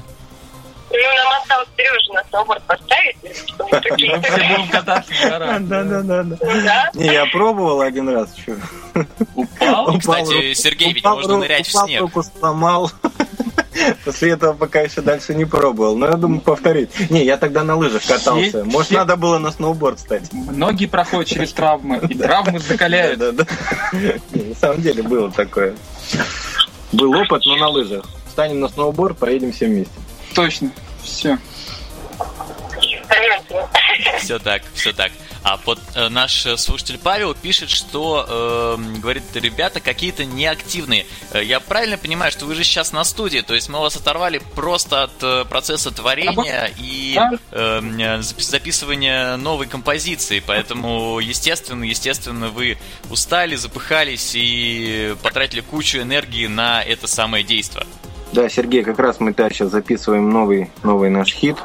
Ну, 0.92 0.98
нам 0.98 1.42
осталось 1.42 1.68
Сережа 1.78 2.14
на 2.14 2.24
сноуборд 2.30 2.64
поставить, 2.64 3.18
чтобы 3.48 3.80
Все 3.80 3.92
будем 3.92 4.68
кататься 4.70 5.14
в 5.14 5.30
горах. 5.30 5.62
Да-да-да. 5.62 6.24
Да? 6.24 6.90
Не, 6.94 7.14
я 7.14 7.26
пробовал 7.28 7.82
один 7.82 8.10
раз. 8.10 8.34
чё. 8.34 8.56
Упал? 9.36 9.98
Кстати, 10.00 10.54
Сергей, 10.54 10.94
ведь 10.94 11.04
можно 11.04 11.38
нырять 11.38 11.68
в 11.68 11.72
снег. 11.72 12.02
руку 12.02 12.24
сломал. 12.24 12.92
После 14.04 14.32
этого 14.32 14.54
пока 14.54 14.82
еще 14.82 15.02
дальше 15.02 15.36
не 15.36 15.46
пробовал. 15.46 15.96
Но 15.96 16.08
я 16.08 16.14
думаю 16.14 16.42
повторить. 16.42 16.90
Не, 17.10 17.24
я 17.24 17.38
тогда 17.38 17.64
на 17.64 17.76
лыжах 17.76 18.04
катался. 18.06 18.66
Может, 18.66 18.92
надо 18.92 19.16
было 19.16 19.38
на 19.38 19.52
сноуборд 19.52 20.00
стать. 20.00 20.32
Многие 20.34 20.88
проходят 20.88 21.28
через 21.28 21.54
травмы, 21.54 21.98
и 22.10 22.16
травмы 22.16 22.60
закаляют. 22.60 23.20
Да, 23.20 23.32
да, 23.32 23.46
да. 23.94 24.14
На 24.34 24.56
самом 24.56 24.82
деле 24.82 25.04
было 25.04 25.32
такое. 25.32 25.76
Был 26.92 27.16
опыт, 27.16 27.44
но 27.46 27.56
на 27.58 27.70
лыжах. 27.70 28.06
Встанем 28.28 28.60
на 28.60 28.70
сноуборд, 28.70 29.18
поедем 29.18 29.52
все 29.52 29.68
вместе. 29.68 29.94
Точно. 30.36 30.72
Все. 31.04 31.38
Все 34.20 34.40
так, 34.40 34.62
все 34.74 34.94
так. 34.94 35.12
А 35.42 35.58
вот 35.66 35.80
э, 35.96 36.10
наш 36.10 36.46
э, 36.46 36.58
слушатель 36.58 36.98
Павел 36.98 37.34
пишет, 37.34 37.70
что 37.70 38.26
э, 38.78 39.00
говорит, 39.00 39.24
ребята 39.36 39.80
какие-то 39.80 40.26
неактивные. 40.26 41.06
Э, 41.32 41.42
Я 41.44 41.60
правильно 41.62 41.98
понимаю, 41.98 42.32
что 42.32 42.46
вы 42.46 42.56
же 42.56 42.64
сейчас 42.66 42.92
на 42.92 43.04
студии, 43.06 43.40
то 43.40 43.56
есть 43.56 43.70
мы 43.70 43.80
вас 43.80 43.96
оторвали 43.96 44.40
просто 44.56 45.04
от 45.04 45.24
э, 45.24 45.46
процесса 45.46 45.92
творения 45.92 46.70
и 46.78 47.14
Да. 47.16 47.32
э, 47.52 47.80
запи- 48.20 48.42
записывания 48.44 49.38
новой 49.38 49.66
композиции, 49.66 50.44
поэтому 50.46 51.20
естественно, 51.20 51.86
естественно, 51.86 52.50
вы 52.50 52.78
устали, 53.10 53.56
запыхались 53.56 54.32
и 54.36 55.16
потратили 55.24 55.62
кучу 55.62 56.00
энергии 56.00 56.48
на 56.48 56.84
это 56.84 57.08
самое 57.08 57.44
действие. 57.46 57.86
Да, 58.32 58.48
Сергей, 58.48 58.84
как 58.84 59.00
раз 59.00 59.20
мы 59.20 59.34
да, 59.34 59.50
сейчас 59.50 59.70
записываем 59.70 60.30
новый, 60.30 60.72
новый 60.84 61.10
наш 61.10 61.34
хит. 61.34 61.58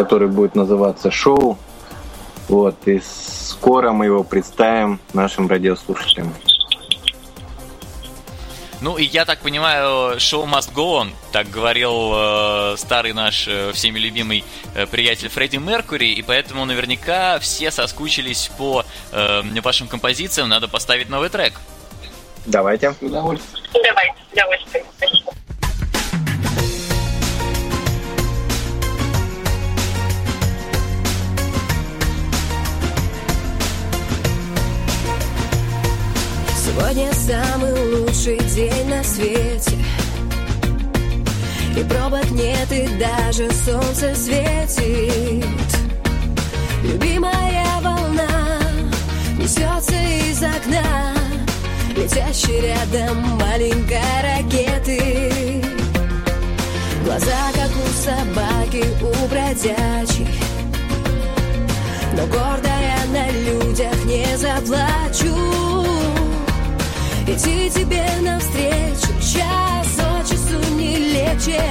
который 0.00 0.28
будет 0.28 0.54
называться 0.54 1.10
«Шоу». 1.10 1.58
Вот, 2.48 2.88
и 2.88 3.00
скоро 3.00 3.92
мы 3.92 4.06
его 4.06 4.24
представим 4.24 4.98
нашим 5.12 5.46
радиослушателям. 5.46 6.34
Ну 8.80 8.96
и 8.96 9.04
я 9.04 9.26
так 9.26 9.40
понимаю, 9.40 10.18
шоу 10.18 10.46
must 10.46 10.72
go 10.74 11.02
on, 11.02 11.10
так 11.32 11.50
говорил 11.50 12.12
э, 12.14 12.74
старый 12.78 13.12
наш 13.12 13.46
э, 13.46 13.72
всеми 13.72 13.98
любимый 13.98 14.42
э, 14.74 14.86
приятель 14.86 15.28
Фредди 15.28 15.58
Меркури, 15.58 16.14
и 16.14 16.22
поэтому 16.22 16.64
наверняка 16.64 17.38
все 17.40 17.70
соскучились 17.70 18.50
по 18.56 18.84
э, 19.12 19.42
вашим 19.62 19.86
композициям, 19.86 20.48
надо 20.48 20.66
поставить 20.66 21.10
новый 21.10 21.28
трек. 21.28 21.60
Давайте. 22.46 22.94
Удовольствие. 23.02 23.62
Давай, 23.84 24.14
удовольствие. 24.32 24.84
Сегодня 36.70 37.12
самый 37.12 37.72
лучший 37.94 38.38
день 38.54 38.88
на 38.88 39.02
свете. 39.02 39.76
И 41.76 41.82
пробок 41.82 42.30
нет, 42.30 42.70
и 42.70 42.86
даже 42.96 43.50
солнце 43.50 44.14
светит. 44.14 45.44
Любимая 46.84 47.80
волна 47.82 48.60
несется 49.36 49.94
из 49.94 50.42
окна 50.42 51.14
Летящей 51.96 52.60
рядом 52.60 53.18
маленькой 53.38 54.00
ракеты. 54.22 55.62
Глаза, 57.04 57.50
как 57.52 57.70
у 57.70 57.88
собаки, 57.98 58.84
у 59.02 59.28
бродячей 59.28 60.28
Но 62.16 62.26
гордая 62.26 63.06
на 63.12 63.28
людях 63.30 64.04
не 64.04 64.36
заплачу 64.36 66.19
Идти 67.30 67.70
тебе 67.70 68.04
навстречу 68.22 69.12
час 69.20 69.98
от 70.00 70.28
часу 70.28 70.58
не 70.74 70.96
легче. 70.96 71.62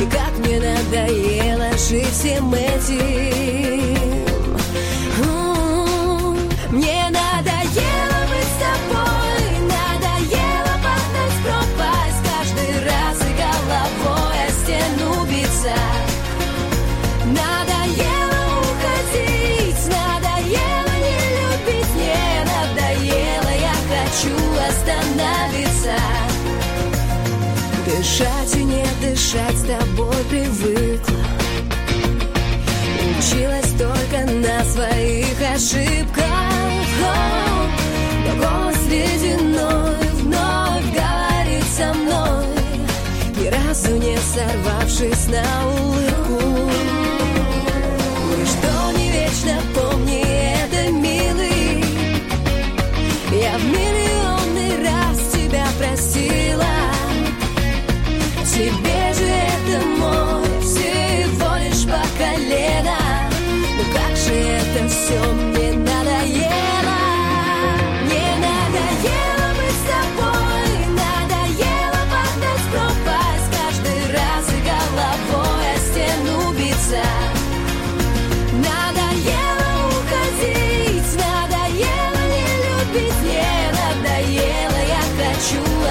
И 0.00 0.06
как 0.06 0.38
мне 0.38 0.58
надоело 0.60 1.76
жить 1.76 2.08
всем 2.10 2.54
этим. 2.54 4.24
М, 5.22 6.38
Мне 6.70 7.10
надоело 7.10 7.27
дышать 29.28 29.58
с 29.58 29.62
тобой 29.62 30.24
привыкла. 30.30 31.16
Училась 33.18 33.72
только 33.72 34.24
на 34.32 34.64
своих 34.64 35.36
ошибках. 35.54 36.24
Но 38.24 38.36
голос 38.36 38.78
ледяной 38.88 39.96
вновь 40.22 40.84
говорит 40.94 41.64
со 41.76 41.92
мной, 41.92 42.46
ни 43.38 43.48
разу 43.48 43.96
не 43.96 44.16
сорвавшись 44.16 45.26
на 45.28 45.66
улыбку. 45.66 45.87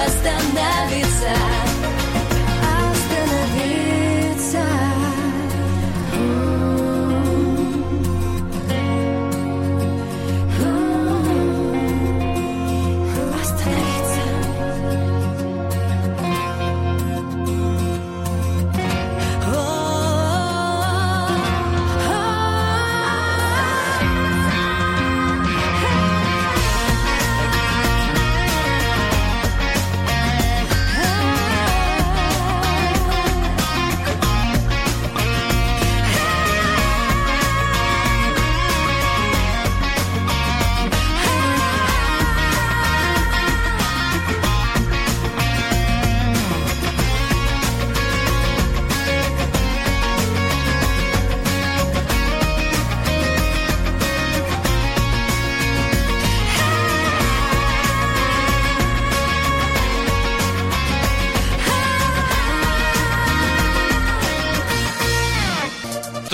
Хочу 0.08 0.18
остановиться. 0.18 1.07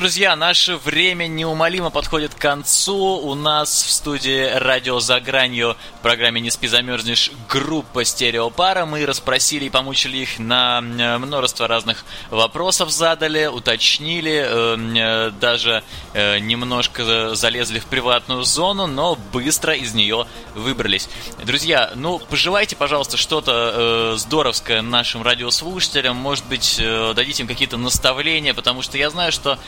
Друзья, 0.04 0.36
наше 0.36 0.76
время 0.76 1.28
неумолимо 1.28 1.88
подходит 1.88 2.34
к 2.34 2.38
концу. 2.38 2.94
У 2.94 3.34
нас 3.34 3.70
в 3.84 3.90
студии 3.90 4.50
радио 4.54 5.00
за 5.00 5.18
гранью 5.18 5.78
в 5.98 6.02
программе 6.02 6.42
«Не 6.42 6.50
спи, 6.50 6.66
замерзнешь» 6.66 7.30
группа 7.48 8.04
«Стереопара». 8.04 8.84
Мы 8.84 9.06
расспросили 9.06 9.64
и 9.64 9.70
помучили 9.70 10.18
их 10.18 10.38
на 10.38 10.82
э, 10.82 11.16
множество 11.16 11.66
разных 11.66 12.04
вопросов 12.28 12.90
задали, 12.90 13.46
уточнили, 13.46 14.44
э, 14.46 14.76
э, 14.76 15.30
даже 15.40 15.82
немножко 16.12 17.34
залезли 17.34 17.78
в 17.78 17.86
приватную 17.86 18.44
зону, 18.44 18.86
но 18.86 19.16
быстро 19.32 19.72
из 19.74 19.94
нее 19.94 20.26
выбрались. 20.54 21.08
Друзья, 21.42 21.92
ну, 21.94 22.18
пожелайте, 22.18 22.76
пожалуйста, 22.76 23.16
что-то 23.16 24.16
здоровское 24.16 24.82
нашим 24.82 25.22
радиослушателям. 25.22 26.16
Может 26.16 26.44
быть, 26.44 26.78
дадите 26.78 27.42
им 27.42 27.48
какие-то 27.48 27.78
наставления, 27.78 28.54
потому 28.54 28.82
что 28.82 28.96
я 28.96 29.10
знаю, 29.10 29.32
что 29.32 29.58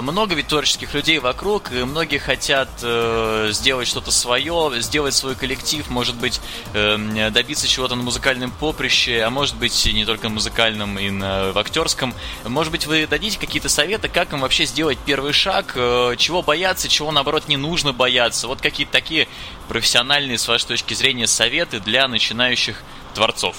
много 0.00 0.34
ведь 0.34 0.48
творческих 0.48 0.94
людей 0.94 1.18
вокруг, 1.18 1.72
и 1.72 1.84
многие 1.84 2.18
хотят 2.18 2.68
э, 2.82 3.48
сделать 3.50 3.88
что-то 3.88 4.10
свое, 4.10 4.72
сделать 4.76 5.14
свой 5.14 5.34
коллектив, 5.34 5.88
может 5.90 6.14
быть, 6.16 6.40
э, 6.74 7.30
добиться 7.30 7.66
чего-то 7.68 7.94
на 7.94 8.02
музыкальном 8.02 8.50
поприще, 8.50 9.22
а 9.22 9.30
может 9.30 9.56
быть, 9.56 9.86
не 9.92 10.04
только 10.04 10.28
музыкальном, 10.28 10.98
и 10.98 11.10
на, 11.10 11.52
в 11.52 11.58
актерском. 11.58 12.14
Может 12.44 12.72
быть, 12.72 12.86
вы 12.86 13.06
дадите 13.06 13.38
какие-то 13.38 13.68
советы, 13.68 14.08
как 14.08 14.32
им 14.32 14.40
вообще 14.40 14.64
сделать 14.64 14.98
первый 15.04 15.32
шаг, 15.32 15.72
э, 15.74 16.14
чего 16.16 16.42
бояться, 16.42 16.88
чего, 16.88 17.10
наоборот, 17.12 17.48
не 17.48 17.56
нужно 17.56 17.92
бояться. 17.92 18.46
Вот 18.48 18.60
какие-то 18.60 18.92
такие 18.92 19.28
профессиональные, 19.68 20.38
с 20.38 20.48
вашей 20.48 20.68
точки 20.68 20.94
зрения, 20.94 21.26
советы 21.26 21.80
для 21.80 22.08
начинающих 22.08 22.82
творцов. 23.14 23.56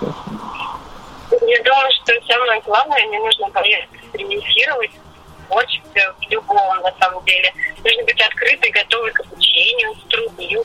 Я 0.00 1.62
думаю, 1.64 1.90
что 2.02 2.12
самое 2.26 2.60
главное, 2.60 3.06
не 3.06 3.18
нужно 3.18 3.48
бояться 3.48 4.01
экспериментировать 4.12 4.90
творчестве, 5.48 6.14
в 6.18 6.30
любом, 6.30 6.80
на 6.82 6.94
самом 6.98 7.24
деле. 7.24 7.52
Нужно 7.84 8.04
быть 8.04 8.20
открытой, 8.20 8.70
готовой 8.70 9.12
к 9.12 9.20
обучению, 9.20 9.94
к 9.94 10.08
труду. 10.08 10.64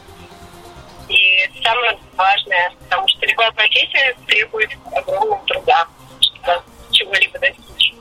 И 1.10 1.38
это 1.44 1.64
самое 1.64 1.98
важное, 2.16 2.72
потому 2.84 3.08
что 3.08 3.26
любая 3.26 3.52
профессия 3.52 4.16
требует 4.28 4.70
огромного 4.94 5.42
труда, 5.46 5.88
чтобы 6.20 6.62
чего-либо 6.92 7.40
достичь. 7.40 7.94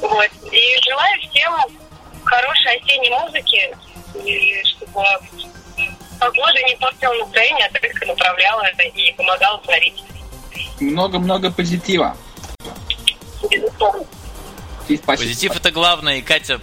Вот. 0.00 0.30
И 0.50 0.78
желаю 0.88 1.20
всем 1.20 1.52
хорошей 2.24 2.76
осенней 2.76 3.10
музыки, 3.10 3.76
и 4.24 4.62
чтобы 4.64 5.04
погода 6.20 6.62
не 6.62 6.76
портила 6.76 7.14
настроение, 7.14 7.66
а 7.66 7.78
только 7.78 8.06
направляла 8.06 8.62
это 8.62 8.82
и 8.82 9.12
помогала 9.12 9.58
творить. 9.58 10.02
Много-много 10.80 11.50
позитива. 11.50 12.16
Безусловно. 13.50 14.06
Спасибо. 14.84 15.02
Позитив 15.06 15.56
это 15.56 15.70
главное, 15.70 16.18
и 16.18 16.22
Катя 16.22 16.60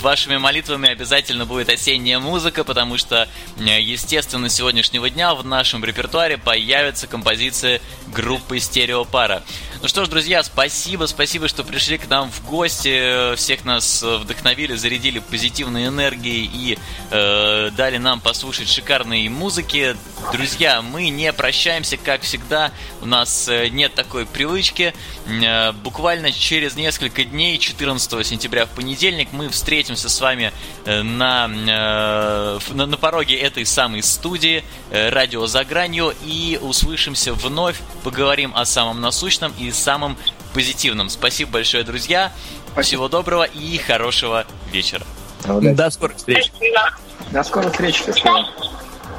вашими 0.00 0.36
молитвами 0.36 0.88
обязательно 0.88 1.46
будет 1.46 1.68
осенняя 1.68 2.18
музыка, 2.18 2.64
потому 2.64 2.96
что, 2.98 3.28
э, 3.58 3.80
естественно, 3.80 4.48
с 4.48 4.54
сегодняшнего 4.54 5.08
дня 5.10 5.34
в 5.34 5.44
нашем 5.44 5.84
репертуаре 5.84 6.38
появятся 6.38 7.06
композиции 7.06 7.80
группы 8.08 8.58
Стереопара. 8.58 9.42
Ну 9.86 9.88
что 9.88 10.04
ж, 10.04 10.08
друзья, 10.08 10.42
спасибо, 10.42 11.06
спасибо, 11.06 11.46
что 11.46 11.62
пришли 11.62 11.96
к 11.96 12.08
нам 12.08 12.32
в 12.32 12.44
гости, 12.44 13.36
всех 13.36 13.64
нас 13.64 14.02
вдохновили, 14.02 14.74
зарядили 14.74 15.20
позитивной 15.20 15.86
энергией 15.86 16.50
и 16.52 16.76
э, 17.12 17.70
дали 17.70 17.98
нам 17.98 18.20
послушать 18.20 18.68
шикарные 18.68 19.30
музыки. 19.30 19.96
Друзья, 20.32 20.82
мы 20.82 21.08
не 21.10 21.32
прощаемся, 21.32 21.98
как 21.98 22.22
всегда, 22.22 22.72
у 23.00 23.06
нас 23.06 23.46
э, 23.48 23.68
нет 23.68 23.94
такой 23.94 24.26
привычки. 24.26 24.92
Э, 25.28 25.70
буквально 25.70 26.32
через 26.32 26.74
несколько 26.74 27.22
дней, 27.22 27.56
14 27.56 28.26
сентября 28.26 28.66
в 28.66 28.70
понедельник, 28.70 29.28
мы 29.30 29.48
встретимся 29.50 30.08
с 30.08 30.20
вами 30.20 30.52
э, 30.84 31.02
на, 31.02 31.46
на, 31.46 32.58
на 32.86 32.96
пороге 32.96 33.36
этой 33.36 33.64
самой 33.64 34.02
студии 34.02 34.64
«Радио 34.90 35.46
за 35.46 35.64
гранью» 35.64 36.12
и 36.24 36.58
услышимся 36.60 37.34
вновь, 37.34 37.76
поговорим 38.02 38.52
о 38.56 38.64
самом 38.64 39.00
насущном 39.00 39.52
и 39.60 39.70
самым 39.76 40.16
позитивным. 40.54 41.08
Спасибо 41.08 41.52
большое, 41.52 41.84
друзья. 41.84 42.32
Всего 42.82 43.08
доброго 43.08 43.44
и 43.44 43.78
хорошего 43.78 44.46
вечера. 44.70 45.04
До 45.44 45.90
скорых 45.90 46.16
встреч. 46.16 46.52
Спасибо. 46.54 46.90
До 47.30 47.42
скорых 47.42 47.72
встреч. 47.72 47.96
Счастливо. 47.96 48.46